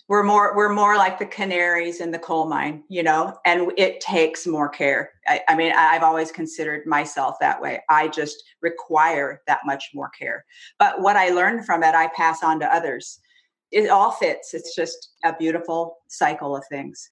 [0.07, 3.99] we're more we're more like the canaries in the coal mine you know and it
[3.99, 9.41] takes more care I, I, mean i've always considered myself that way i just require
[9.47, 10.45] that much more care
[10.79, 13.19] but what i learned from it i pass on to others
[13.71, 17.09] it all fits it's just a beautiful cycle of things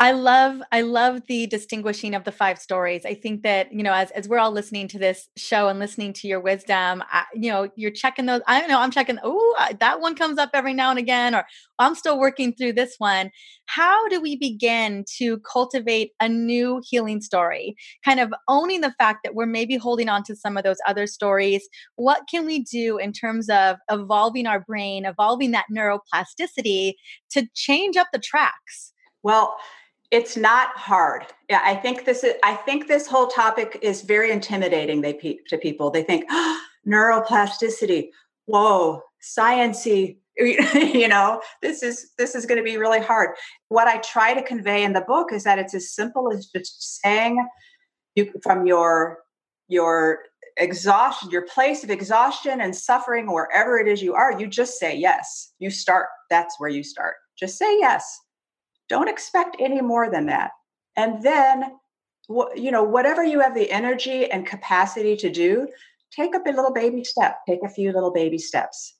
[0.00, 3.04] I love I love the distinguishing of the five stories.
[3.04, 6.12] I think that you know as as we're all listening to this show and listening
[6.14, 8.40] to your wisdom, I, you know you're checking those.
[8.46, 8.78] I know.
[8.78, 9.18] I'm checking.
[9.24, 11.44] Oh, that one comes up every now and again, or
[11.80, 13.32] I'm still working through this one.
[13.66, 17.74] How do we begin to cultivate a new healing story?
[18.04, 21.08] Kind of owning the fact that we're maybe holding on to some of those other
[21.08, 21.68] stories.
[21.96, 26.92] What can we do in terms of evolving our brain, evolving that neuroplasticity
[27.30, 28.92] to change up the tracks?
[29.24, 29.56] Well
[30.10, 31.26] it's not hard.
[31.48, 35.12] Yeah i think this is i think this whole topic is very intimidating they
[35.48, 35.90] to people.
[35.90, 38.10] They think oh, neuroplasticity.
[38.46, 43.30] Whoa sciency you know this is this is going to be really hard.
[43.68, 47.00] What i try to convey in the book is that it's as simple as just
[47.00, 47.44] saying
[48.14, 49.18] you from your
[49.68, 50.20] your
[50.56, 54.96] exhaustion your place of exhaustion and suffering wherever it is you are you just say
[54.96, 55.52] yes.
[55.58, 56.06] You start.
[56.30, 57.16] That's where you start.
[57.36, 58.20] Just say yes
[58.88, 60.52] don't expect any more than that.
[60.96, 61.76] And then
[62.54, 65.66] you know whatever you have the energy and capacity to do
[66.14, 68.94] take a little baby step take a few little baby steps.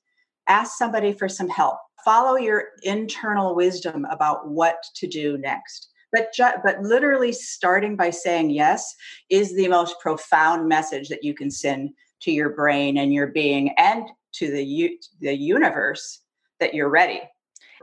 [0.46, 1.76] Ask somebody for some help.
[2.04, 5.90] Follow your internal wisdom about what to do next.
[6.10, 8.94] But ju- but literally starting by saying yes
[9.28, 11.90] is the most profound message that you can send
[12.22, 16.22] to your brain and your being and to the u- the universe
[16.60, 17.20] that you're ready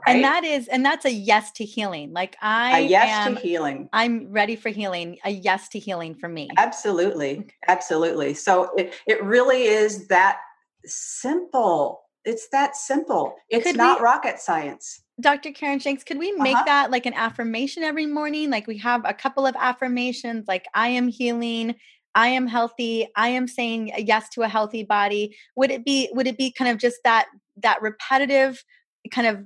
[0.06, 0.16] Right?
[0.16, 2.14] And that is, and that's a yes to healing.
[2.14, 3.90] Like I, a yes am, to healing.
[3.94, 5.18] I'm ready for healing.
[5.24, 6.50] A yes to healing for me.
[6.58, 8.34] Absolutely, absolutely.
[8.34, 10.40] So it it really is that
[10.86, 12.02] simple.
[12.24, 13.36] It's that simple.
[13.50, 15.02] It's could not we, rocket science.
[15.22, 15.52] Dr.
[15.52, 16.64] Karyn Shanks, could we make uh-huh.
[16.66, 18.50] that like an affirmation every morning?
[18.50, 21.76] Like we have a couple of affirmations, like I am healing.
[22.16, 23.08] I am healthy.
[23.16, 25.36] I am saying yes to a healthy body.
[25.58, 27.28] Would it be would it be kind of just that
[27.58, 28.64] that repetitive
[29.12, 29.44] kind of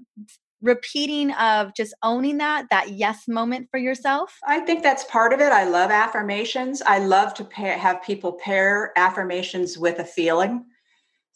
[0.62, 4.38] repeating of just owning that that yes moment for yourself?
[4.46, 5.52] I think that's part of it.
[5.52, 6.82] I love affirmations.
[6.86, 10.66] I love to have people pair affirmations with a feeling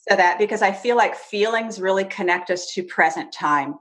[0.10, 3.76] so that because i feel like feelings really connect us to present time.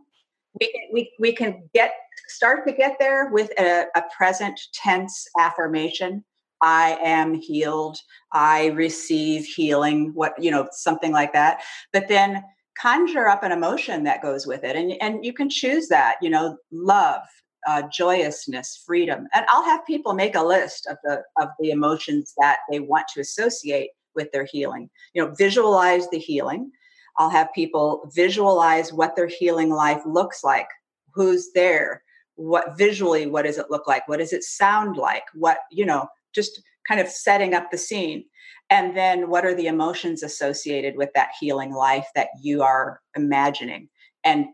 [0.60, 1.92] We, we, we can get
[2.28, 6.24] start to get there with a, a present tense affirmation.
[6.60, 7.98] I am healed.
[8.32, 11.62] I receive healing what you know something like that.
[11.92, 12.44] But then
[12.80, 16.30] conjure up an emotion that goes with it and and you can choose that you
[16.30, 17.20] know love
[17.68, 22.32] uh, joyousness freedom and i'll have people make a list of the of the emotions
[22.38, 24.90] that they want to associate with their healing.
[25.14, 26.70] You know visualize the healing.
[27.18, 30.68] I'll have people visualize what their healing life looks like
[31.14, 32.02] who's there
[32.36, 34.08] what visually what does it look like?
[34.08, 35.24] What does it sound like?
[35.34, 38.24] What you know just kind of setting up the scene
[38.72, 43.90] and then what are the emotions associated with that healing life that you are imagining
[44.24, 44.46] and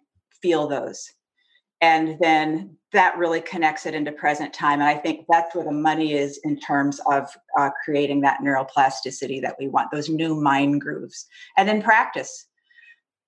[0.43, 1.09] feel those?
[1.81, 4.81] And then that really connects it into present time.
[4.81, 9.41] And i think that's where the money is in terms of uh, creating that neuroplasticity
[9.43, 11.27] that we want those new mind grooves.
[11.57, 12.49] And then practice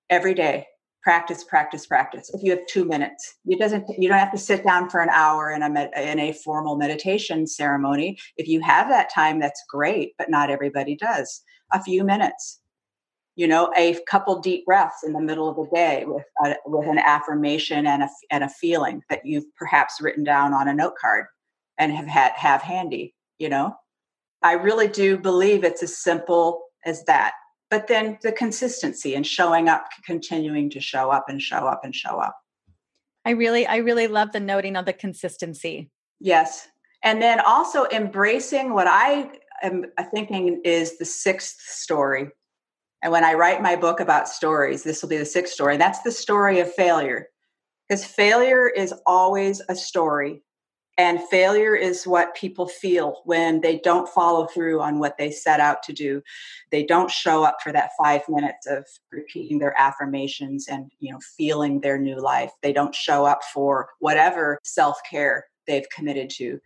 [0.09, 0.67] every day
[1.03, 2.31] practice practice practice.
[2.33, 5.09] If you have two minutes you doesn't you don't have to sit down for an
[5.09, 8.17] hour in a med, in a formal meditation ceremony.
[8.37, 11.41] If you have that time that's great but not everybody does.
[11.73, 12.59] A few minutes
[13.35, 16.87] you know a couple deep breaths in the middle of the day with a, with
[16.87, 20.95] an affirmation and a and a feeling that you've perhaps written down on a note
[20.99, 21.25] card
[21.77, 23.75] and have had have handy you know?
[24.43, 27.33] I really do believe it's as simple as that
[27.71, 31.95] but then the consistency and showing up continuing to show up and show up and
[31.95, 32.35] show up.
[33.25, 35.89] I really i really love the noting of the consistency.
[36.19, 36.67] Yes.
[37.03, 39.31] And then also embracing what i
[39.63, 42.29] am uh, thinking is the sixth story.
[43.01, 45.77] And when i write my book about stories this will be the sixth story.
[45.77, 47.27] That's the story of failure.
[47.87, 50.43] Because failure is always a story
[50.97, 55.59] and failure is what people feel when they don't follow through on what they set
[55.59, 56.21] out to do.
[56.69, 61.19] They don't show up for that five minutes of repeating their affirmations and you know
[61.37, 62.51] feeling their new life.
[62.61, 66.59] They don't show up for whatever self-care they've committed to.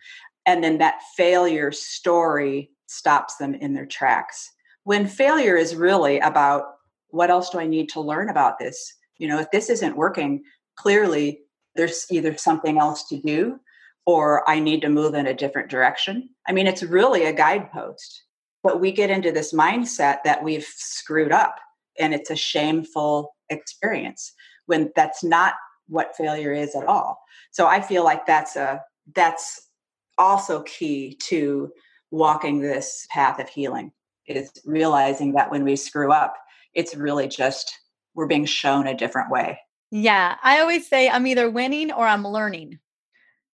[0.45, 4.51] And then that failure story stops them in their tracks.
[4.83, 6.63] When failure is really about
[7.09, 8.93] what else do I need to learn about this?
[9.17, 10.43] You know, if this isn't working,
[10.75, 11.41] clearly
[11.75, 13.59] there's either something else to do
[14.05, 16.29] or I need to move in a different direction.
[16.47, 18.23] I mean, it's really a guidepost.
[18.63, 21.57] But we get into this mindset that we've screwed up
[21.99, 24.33] and it's a shameful experience
[24.65, 25.53] when that's not
[25.87, 27.19] what failure is at all.
[27.51, 28.81] So I feel like that's a
[29.13, 29.69] that's
[30.17, 31.71] also key to
[32.11, 33.91] walking this path of healing
[34.27, 36.33] is realizing that when we screw up,
[36.73, 37.77] it's really just
[38.15, 39.59] we're being shown a different way.
[39.91, 42.79] Yeah, I always say I'm either winning or I'm learning.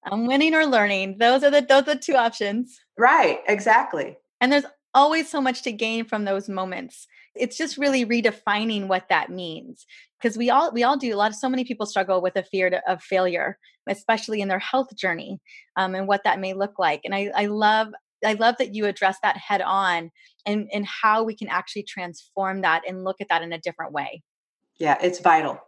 [0.05, 1.17] I'm winning or learning.
[1.19, 2.79] Those are the those are the two options.
[2.97, 4.17] Right, exactly.
[4.39, 7.07] And there's always so much to gain from those moments.
[7.35, 9.85] It's just really redefining what that means
[10.19, 12.43] because we all we all do a lot of so many people struggle with a
[12.43, 15.39] fear to, of failure, especially in their health journey,
[15.75, 17.01] um, and what that may look like.
[17.05, 17.89] And I I love
[18.25, 20.11] I love that you address that head on
[20.45, 23.93] and and how we can actually transform that and look at that in a different
[23.93, 24.23] way.
[24.79, 25.59] Yeah, it's vital.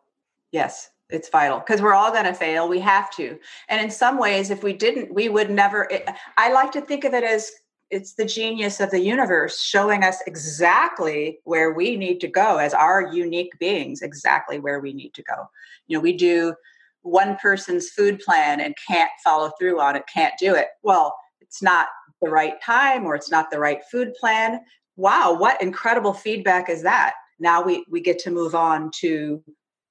[0.51, 3.37] Yes it's vital because we're all going to fail we have to
[3.69, 6.07] and in some ways if we didn't we would never it,
[6.37, 7.51] i like to think of it as
[7.93, 12.73] it's the genius of the universe showing us exactly where we need to go as
[12.73, 15.47] our unique beings, exactly where we need to go.
[15.85, 16.55] You know, we do
[17.03, 20.69] one person's food plan and can't follow through on it, can't do it.
[20.81, 21.87] Well, it's not
[22.19, 24.61] the right time or it's not the right food plan.
[24.95, 27.13] Wow, what incredible feedback is that?
[27.39, 29.43] Now we we get to move on to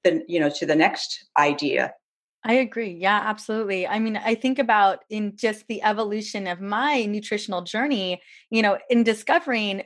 [0.05, 1.93] the you know to the next idea
[2.45, 2.91] I agree.
[2.91, 3.87] Yeah, absolutely.
[3.87, 8.79] I mean, I think about in just the evolution of my nutritional journey, you know,
[8.91, 9.85] in discovering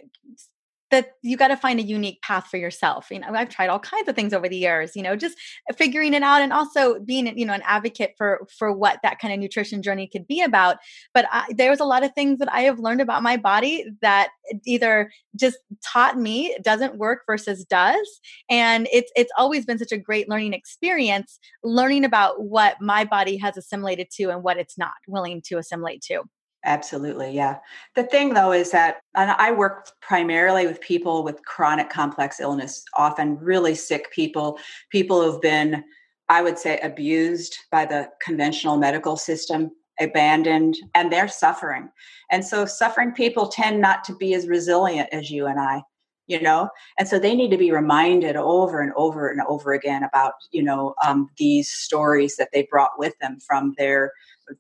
[0.90, 3.08] that you got to find a unique path for yourself.
[3.10, 5.36] You know, I've tried all kinds of things over the years, you know, just
[5.76, 9.34] figuring it out and also being, you know, an advocate for for what that kind
[9.34, 10.76] of nutrition journey could be about.
[11.12, 13.84] But I, there was a lot of things that I have learned about my body
[14.00, 14.28] that
[14.64, 19.98] either just taught me doesn't work versus does, and it's it's always been such a
[19.98, 24.94] great learning experience learning about what my body has assimilated to and what it's not
[25.08, 26.22] willing to assimilate to.
[26.66, 27.58] Absolutely, yeah.
[27.94, 33.38] The thing though is that I work primarily with people with chronic complex illness, often
[33.38, 34.58] really sick people,
[34.90, 35.84] people who've been,
[36.28, 41.88] I would say, abused by the conventional medical system, abandoned, and they're suffering.
[42.32, 45.82] And so suffering people tend not to be as resilient as you and I
[46.28, 50.02] you know and so they need to be reminded over and over and over again
[50.02, 54.10] about you know um, these stories that they brought with them from their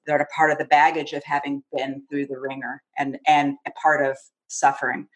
[0.06, 3.56] that are a part of the baggage of having been through the ringer and and
[3.66, 4.16] a part of
[4.48, 5.06] suffering.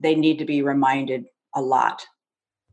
[0.00, 2.04] They need to be reminded a lot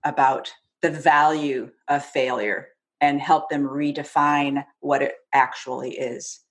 [0.03, 2.69] about the value of failure
[3.01, 6.41] and help them redefine what it actually is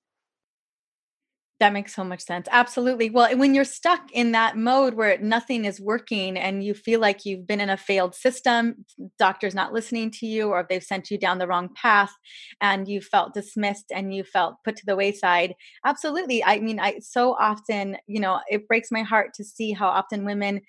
[1.60, 2.46] that makes so much sense.
[2.52, 3.10] Absolutely.
[3.10, 7.24] Well, when you're stuck in that mode where nothing is working and you feel like
[7.24, 8.84] you've been in a failed system,
[9.18, 12.12] doctors not listening to you, or they've sent you down the wrong path
[12.60, 15.54] and you felt dismissed and you felt put to the wayside.
[15.84, 16.44] Absolutely.
[16.44, 20.24] I mean, I so often, you know, it breaks my heart to see how often
[20.24, 20.60] women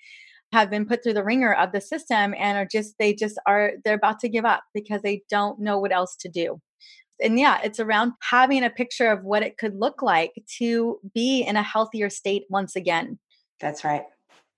[0.52, 3.72] have been put through the ringer of the system and are just, they just are,
[3.84, 6.60] they're about to give up because they don't know what else to do
[7.22, 11.42] and yeah, it's around having a picture of what it could look like to be
[11.42, 13.18] in a healthier state once again.
[13.60, 14.04] That's right.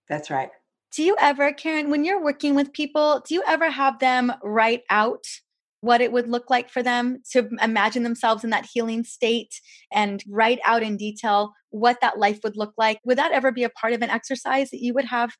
[0.08, 0.50] That's right.
[0.94, 4.82] Do you ever, Karyn, when you're working with people, do you ever have them write
[4.90, 5.24] out
[5.80, 9.60] what it would look like for them to imagine themselves in that healing state
[9.92, 13.00] and write out in detail what that life would look like?
[13.04, 15.32] Would that ever be a part of an exercise that you would have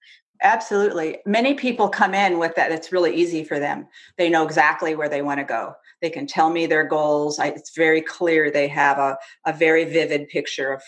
[0.42, 1.18] Absolutely.
[1.24, 2.72] Many people come in with that.
[2.72, 3.86] It's really easy for them.
[4.18, 5.74] They know exactly where they want to go.
[6.00, 7.38] They can tell me their goals.
[7.38, 9.16] I, it's very clear they have a,
[9.46, 10.82] a very vivid picture of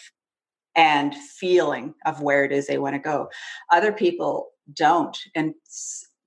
[0.76, 3.28] and feeling of where it is they want to go.
[3.70, 5.16] Other people don't.
[5.36, 5.54] And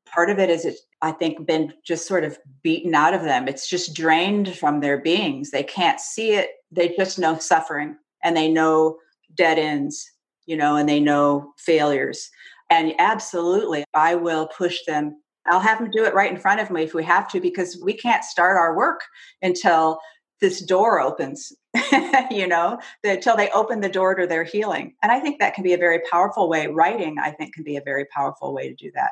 [0.06, 3.50] part of it is it, I think, been just sort of beaten out of them.
[3.50, 5.52] It's just drained from their beings.
[5.52, 6.52] They can't see it.
[6.72, 9.00] They just know suffering and they know
[9.36, 10.10] dead ends,
[10.46, 12.30] you know, and they know failures
[12.70, 15.22] and absolutely, I will push them.
[15.46, 17.80] I'll have them do it right in front of me if we have to, because
[17.82, 19.02] we can't start our work
[19.42, 20.00] until
[20.42, 21.54] this door opens,
[22.30, 24.94] you know, until they open the door to their healing.
[25.02, 26.68] And I think that can be a very powerful way.
[26.68, 29.12] Writing, I think, can be a very powerful way to do that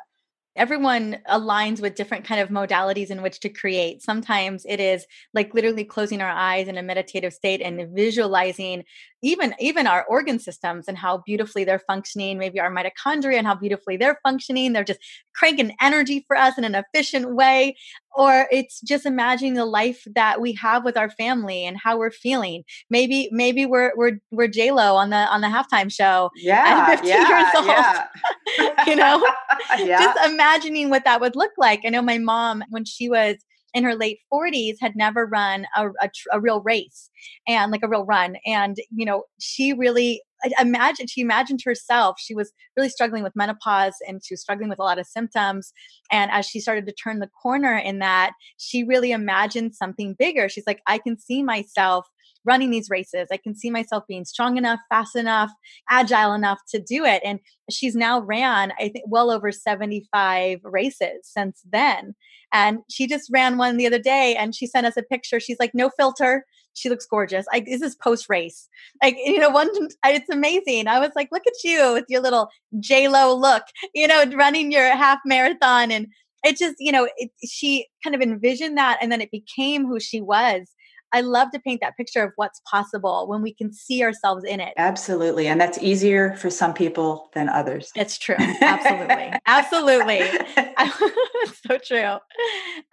[0.56, 4.02] everyone aligns with different kind of modalities in which to create.
[4.02, 8.84] Sometimes it is like literally closing our eyes in a meditative state and visualizing
[9.22, 12.38] even even our organ systems and how beautifully they're functioning.
[12.38, 14.72] Maybe our mitochondria and how beautifully they're functioning.
[14.72, 15.00] They're just
[15.34, 17.76] cranking energy for us in an efficient way
[18.16, 22.10] or it's just imagining the life that we have with our family and how we're
[22.10, 22.64] feeling.
[22.88, 26.30] Maybe maybe we're we're we're j-lo on the on the halftime show.
[26.36, 28.84] Yeah 15 yeah, years old yeah.
[28.86, 29.24] you know?
[29.78, 29.98] Yeah.
[30.00, 31.80] just imagining what that would look like.
[31.84, 33.36] I know my mom when she was
[33.74, 37.10] in her late 40s had never run a, a, a, real race
[37.46, 38.36] and like a real run.
[38.46, 40.22] And you know she really
[40.60, 44.78] imagined she imagined herself she was really struggling with menopause and she was struggling with
[44.78, 45.72] a lot of symptoms
[46.10, 50.48] and as she started to turn the corner in that she really imagined something bigger.
[50.48, 52.06] She's like i can see myself
[52.46, 53.28] running these races.
[53.30, 55.50] I can see myself being strong enough, fast enough,
[55.90, 57.20] agile enough to do it.
[57.24, 57.40] And
[57.70, 62.14] she's now ran, I think, well over 75 races since then.
[62.52, 65.40] And she just ran one the other day and she sent us a picture.
[65.40, 66.44] She's like, no filter.
[66.74, 67.46] She looks gorgeous.
[67.52, 68.68] Like, this is post race.
[69.02, 69.68] Like, you know, one,
[70.04, 70.88] it's amazing.
[70.88, 74.94] I was like, look at you with your little J-Lo look, you know, running your
[74.94, 75.90] half marathon.
[75.90, 76.06] And
[76.44, 79.98] it just, you know, it, she kind of envisioned that and then it became who
[79.98, 80.70] she was
[81.12, 84.60] I love to paint that picture of what's possible when we can see ourselves in
[84.60, 84.74] it.
[84.76, 85.46] Absolutely.
[85.46, 87.90] And that's easier for some people than others.
[87.94, 88.36] It's true.
[88.38, 89.32] Absolutely.
[89.46, 90.22] Absolutely.
[91.66, 92.18] so true.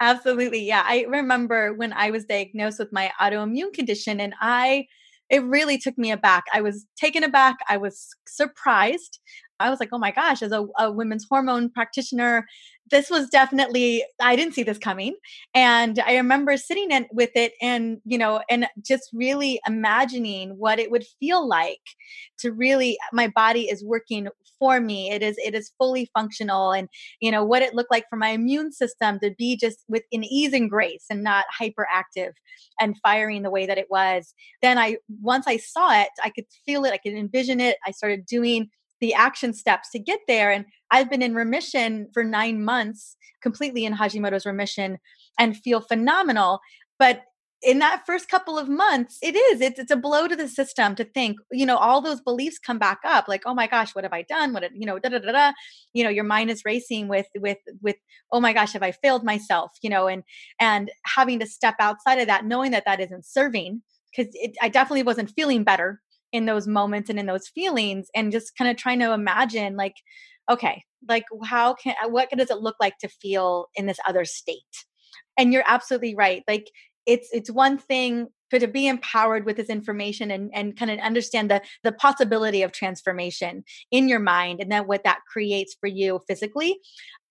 [0.00, 0.64] Absolutely.
[0.64, 0.84] Yeah.
[0.86, 4.86] I remember when I was diagnosed with my autoimmune condition and I
[5.30, 6.44] it really took me aback.
[6.52, 7.56] I was taken aback.
[7.68, 9.20] I was surprised.
[9.60, 12.46] I was like, oh my gosh, as a, a women's hormone practitioner,
[12.90, 15.14] this was definitely i didn't see this coming.
[15.54, 20.78] And i remember sitting in with it and you know and just really imagining what
[20.78, 21.80] it would feel like
[22.38, 24.28] to really my body is working
[24.58, 25.10] for me.
[25.10, 26.88] It is it is fully functional and
[27.20, 30.24] you know what it looked like for my immune system to be just with in
[30.24, 32.32] ease and grace and not hyperactive
[32.80, 34.34] and firing the way that it was.
[34.62, 37.78] Then i once i saw it i could feel it i could envision it.
[37.86, 38.70] I started doing
[39.04, 40.50] the action steps to get there.
[40.50, 44.98] And I've been in remission for nine months, completely in Hashimoto's remission,
[45.38, 46.60] and feel phenomenal.
[46.98, 47.24] But
[47.62, 50.94] in that first couple of months it is it's, it's a blow to the system
[50.94, 54.04] to think you know all those beliefs come back up like oh my gosh what
[54.04, 55.52] have i done what you know da da da da
[55.94, 57.96] you know your mind is racing with with with
[58.32, 60.24] oh my gosh have i failed myself you know and
[60.60, 63.80] and having to step outside of that knowing that that isn't serving
[64.14, 64.30] because
[64.60, 66.02] i definitely wasn't feeling better
[66.34, 69.94] in those moments and in those feelings and just kind of trying to imagine like
[70.50, 74.24] okay like how can uh, what does it look like to feel in this other
[74.24, 74.84] state?
[75.38, 76.70] And you're absolutely right like
[77.06, 80.98] it's it's one thing for to be empowered with this information and and kind of
[81.00, 85.86] understand the the possibility of transformation in your mind and then what that creates for
[85.86, 86.78] you physically.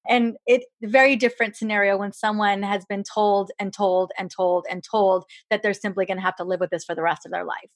[0.09, 4.83] And it's very different scenario when someone has been told and told and told and
[4.83, 7.31] told that they're simply going to have to live with this for the rest of
[7.31, 7.69] their life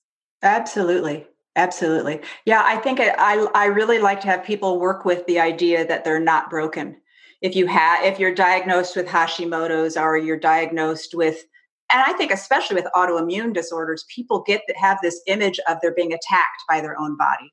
[0.44, 1.26] Absolutely.
[1.56, 2.22] Absolutely.
[2.46, 6.04] Yeah, I think I I really like to have people work with the idea that
[6.04, 6.98] they're not broken.
[7.42, 11.44] If you have if you're diagnosed with Hashimoto's or you're diagnosed with
[11.92, 15.94] and I think especially with autoimmune disorders, people get that have this image of they're
[15.96, 17.52] being attacked by their own body.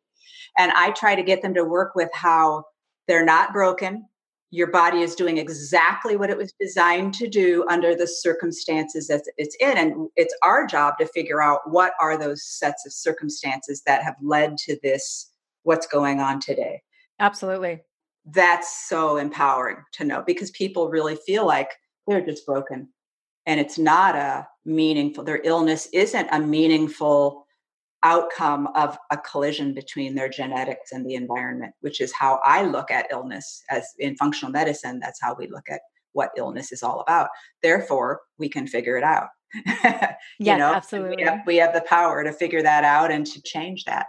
[0.58, 2.64] And I try to get them to work with how
[3.08, 4.06] they're not broken,
[4.54, 9.24] your body is doing exactly what it was designed to do under the circumstances that
[9.36, 9.76] it's in.
[9.76, 14.14] And it's our job to figure out what are those sets of circumstances that have
[14.22, 15.32] led to this
[15.64, 16.82] what's going on today.
[17.18, 17.82] Absolutely.
[18.26, 21.70] That's so empowering to know because people really feel like
[22.06, 22.88] they're just broken.
[23.46, 27.43] And it's not a meaningful their illness isn't a meaningful
[28.04, 32.90] outcome of a collision between their genetics and the environment, which is how I look
[32.90, 35.00] at illness as in functional medicine.
[35.00, 35.80] That's how we look at
[36.12, 37.28] what illness is all about.
[37.62, 39.28] Therefore, we can figure it out.
[40.58, 41.16] know, absolutely.
[41.16, 44.06] We have, we have the power to figure that out and to change that.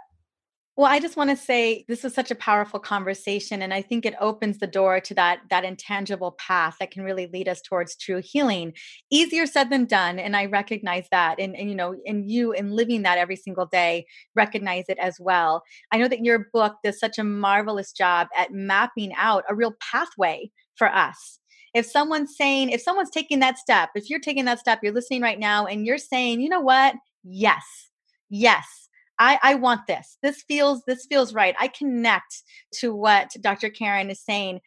[0.76, 4.04] Well, I just want to say this was such a powerful conversation and I think
[4.04, 7.96] it opens the door to that that intangible path that can really lead us towards
[7.96, 8.74] true healing.
[9.10, 12.72] Easier said than done and I recognize that and, and you know, and you in
[12.72, 14.04] living that every single day
[14.34, 15.62] recognize it as well.
[15.92, 19.74] I know that your book does such a marvelous job at mapping out a real
[19.80, 21.38] pathway for us
[21.72, 25.22] if someone's saying if someone's taking that step if you're taking that step you're listening
[25.22, 27.88] right now and you're saying you know what yes
[28.28, 28.85] yes
[29.18, 30.18] I, I want this.
[30.22, 31.54] This feels this feels right.
[31.58, 32.42] I connect
[32.74, 33.70] to what Dr.
[33.70, 34.60] Karyn is saying.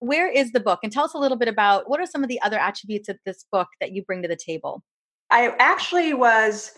[0.00, 0.80] Where is the book?
[0.82, 3.18] And tell us a little bit about what are some of the other attributes of
[3.24, 4.82] this book that you bring to the table?
[5.30, 6.72] I actually was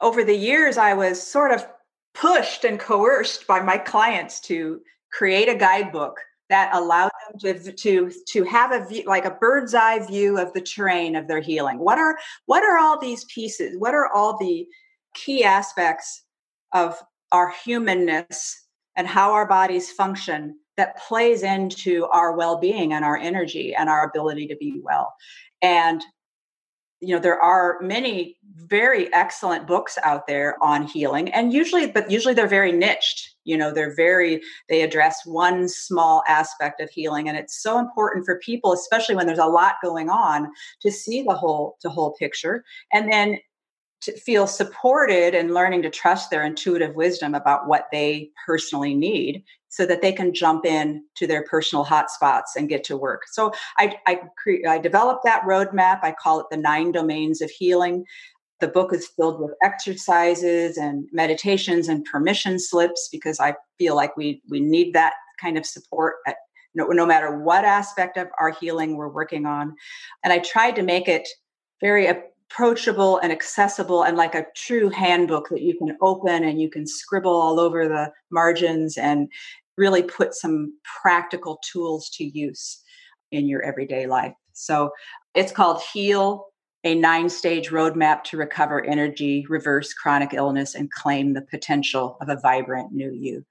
[0.00, 1.66] over the years I was sort of
[2.14, 4.80] pushed and coerced by my clients to
[5.12, 9.74] create a guidebook that allowed them to to to have a view like a bird's
[9.74, 13.76] eye view of the terrain of their healing what are what are all these pieces
[13.78, 14.66] what are all the
[15.14, 16.24] key aspects
[16.72, 17.00] of
[17.32, 18.66] our humanness
[18.96, 24.04] and how our bodies function that plays into our well-being and our energy and our
[24.04, 25.12] ability to be well.
[25.62, 26.02] And
[27.00, 32.10] you know there are many very excellent books out there on healing and usually but
[32.10, 37.28] usually they're very niched you know they're very they address one small aspect of healing
[37.28, 40.48] and it's so important for people especially when there's a lot going on
[40.80, 42.64] to see the whole the whole picture.
[42.92, 43.38] And then
[44.00, 49.44] to feel supported and learning to trust their intuitive wisdom about what they personally need
[49.68, 53.22] so that they can jump in to their personal hotspots and get to work.
[53.26, 56.00] So I, I, cre- I developed that roadmap.
[56.02, 58.04] I call it the nine domains of healing.
[58.60, 64.16] The book is filled with exercises and meditations and permission slips because I feel like
[64.16, 66.36] we, we need that kind of support at
[66.74, 69.74] no, no matter what aspect of our healing we're working on.
[70.22, 71.28] And I tried to make it
[71.80, 72.06] very
[72.50, 76.86] approachable and accessible and like a true handbook that you can open and you can
[76.86, 79.28] scribble all over the margins and
[79.76, 80.72] really put some
[81.02, 82.82] practical tools to use
[83.30, 84.34] in your everyday life.
[84.52, 84.90] So
[85.34, 86.46] it's called Heal,
[86.84, 92.28] a nine stage roadmap to recover energy, reverse chronic illness, and claim the potential of
[92.28, 93.44] a vibrant new you.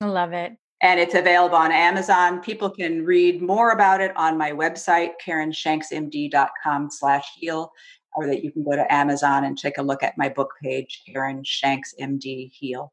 [0.00, 0.52] I love it.
[0.80, 2.40] And it's available on Amazon.
[2.40, 7.72] People can read more about it on my website, karynshanksmd.com slash heal
[8.18, 11.04] or that you can go to Amazon and take a look at my book page,
[11.08, 12.92] Karyn Shanks, MD Heal.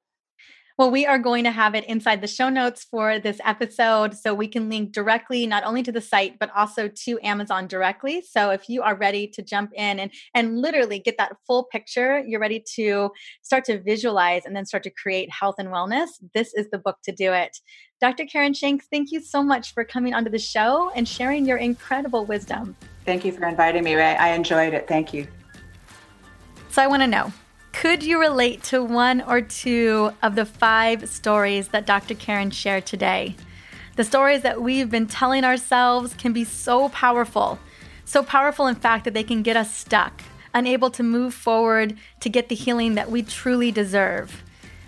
[0.78, 4.34] Well, we are going to have it inside the show notes for this episode so
[4.34, 8.22] we can link directly not only to the site but also to Amazon directly.
[8.22, 12.22] So if you are ready to jump in and and literally get that full picture,
[12.28, 13.10] you're ready to
[13.42, 16.98] start to visualize and then start to create health and wellness, this is the book
[17.06, 17.58] to do it.
[18.02, 18.26] Dr.
[18.26, 22.26] Karyn Shanks, thank you so much for coming onto the show and sharing your incredible
[22.26, 22.76] wisdom.
[23.06, 23.96] Thank you for inviting me.
[23.96, 24.18] Ray.
[24.18, 24.90] I enjoyed it.
[24.90, 25.26] Thank you.
[26.70, 27.32] So I want to know
[27.76, 32.16] could you relate to one or two of the five stories that Dr.
[32.16, 33.36] Karyn shared today?
[33.98, 37.60] The stories that we've been telling ourselves can be so powerful.
[38.06, 40.22] So powerful, in fact, that they can get us stuck,
[40.54, 44.42] unable to move forward to get the healing that we truly deserve.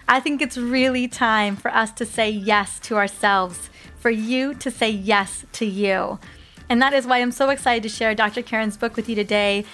[0.07, 4.71] I think it's really time for us to say yes to ourselves, for you to
[4.71, 6.19] say yes to you.
[6.69, 8.41] And that is why I'm so excited to share Dr.
[8.41, 9.65] Karyn's book with you today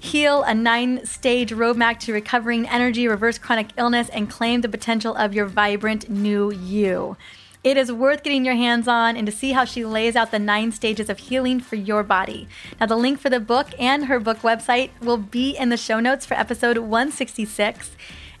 [0.00, 5.14] Heal a nine stage roadmap to recovering energy, reverse chronic illness, and claim the potential
[5.16, 7.16] of your vibrant new you.
[7.64, 10.38] It is worth getting your hands on and to see how she lays out the
[10.38, 12.46] nine stages of healing for your body.
[12.78, 15.98] Now, the link for the book and her book website will be in the show
[15.98, 17.96] notes for episode 166.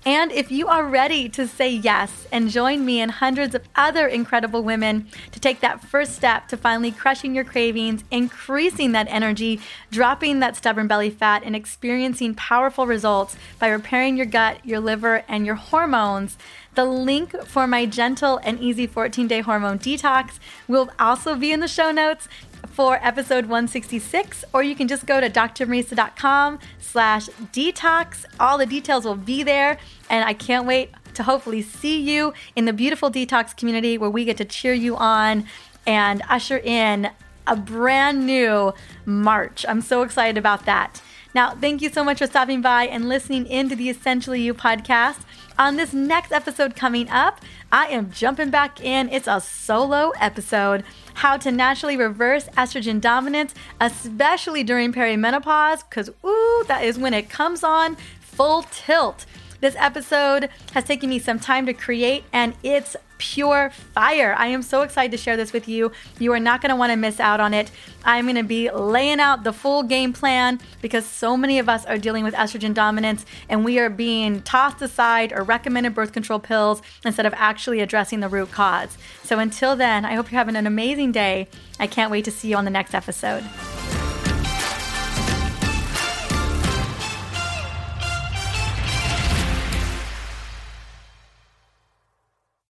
[0.06, 4.06] And if you are ready to say yes and join me and hundreds of other
[4.06, 9.60] incredible women to take that first step to finally crushing your cravings, increasing that energy,
[9.90, 15.24] dropping that stubborn belly fat, and experiencing powerful results by repairing your gut, your liver,
[15.28, 16.38] and your hormones,
[16.78, 20.38] the link for my gentle and easy 14 day hormone detox
[20.68, 22.28] will also be in the show notes
[22.66, 28.24] for episode 166, or you can just go to drmariza.com slash detox.
[28.38, 29.78] All the details will be there,
[30.08, 34.24] and I can't wait to hopefully see you in the beautiful detox community where we
[34.24, 35.46] get to cheer you on
[35.86, 37.10] and usher in
[37.46, 38.72] a brand new
[39.06, 39.64] March.
[39.68, 41.02] I'm so excited about that.
[41.38, 45.20] Now, thank you so much for stopping by and listening into the Essentially You podcast.
[45.56, 49.08] On this next episode coming up, I am jumping back in.
[49.10, 50.82] It's a solo episode
[51.14, 57.30] how to naturally reverse estrogen dominance, especially during perimenopause, because, ooh, that is when it
[57.30, 59.24] comes on full tilt.
[59.60, 64.34] This episode has taken me some time to create, and it's pure fire.
[64.38, 65.92] I am so excited to share this with you.
[66.18, 67.70] You are not going to want to miss out on it.
[68.04, 71.84] I'm going to be laying out the full game plan because so many of us
[71.86, 76.38] are dealing with estrogen dominance and we are being tossed aside or recommended birth control
[76.38, 78.96] pills instead of actually addressing the root cause.
[79.22, 81.48] So until then, I hope you're having an amazing day.
[81.78, 83.44] I can't wait to see you on the next episode.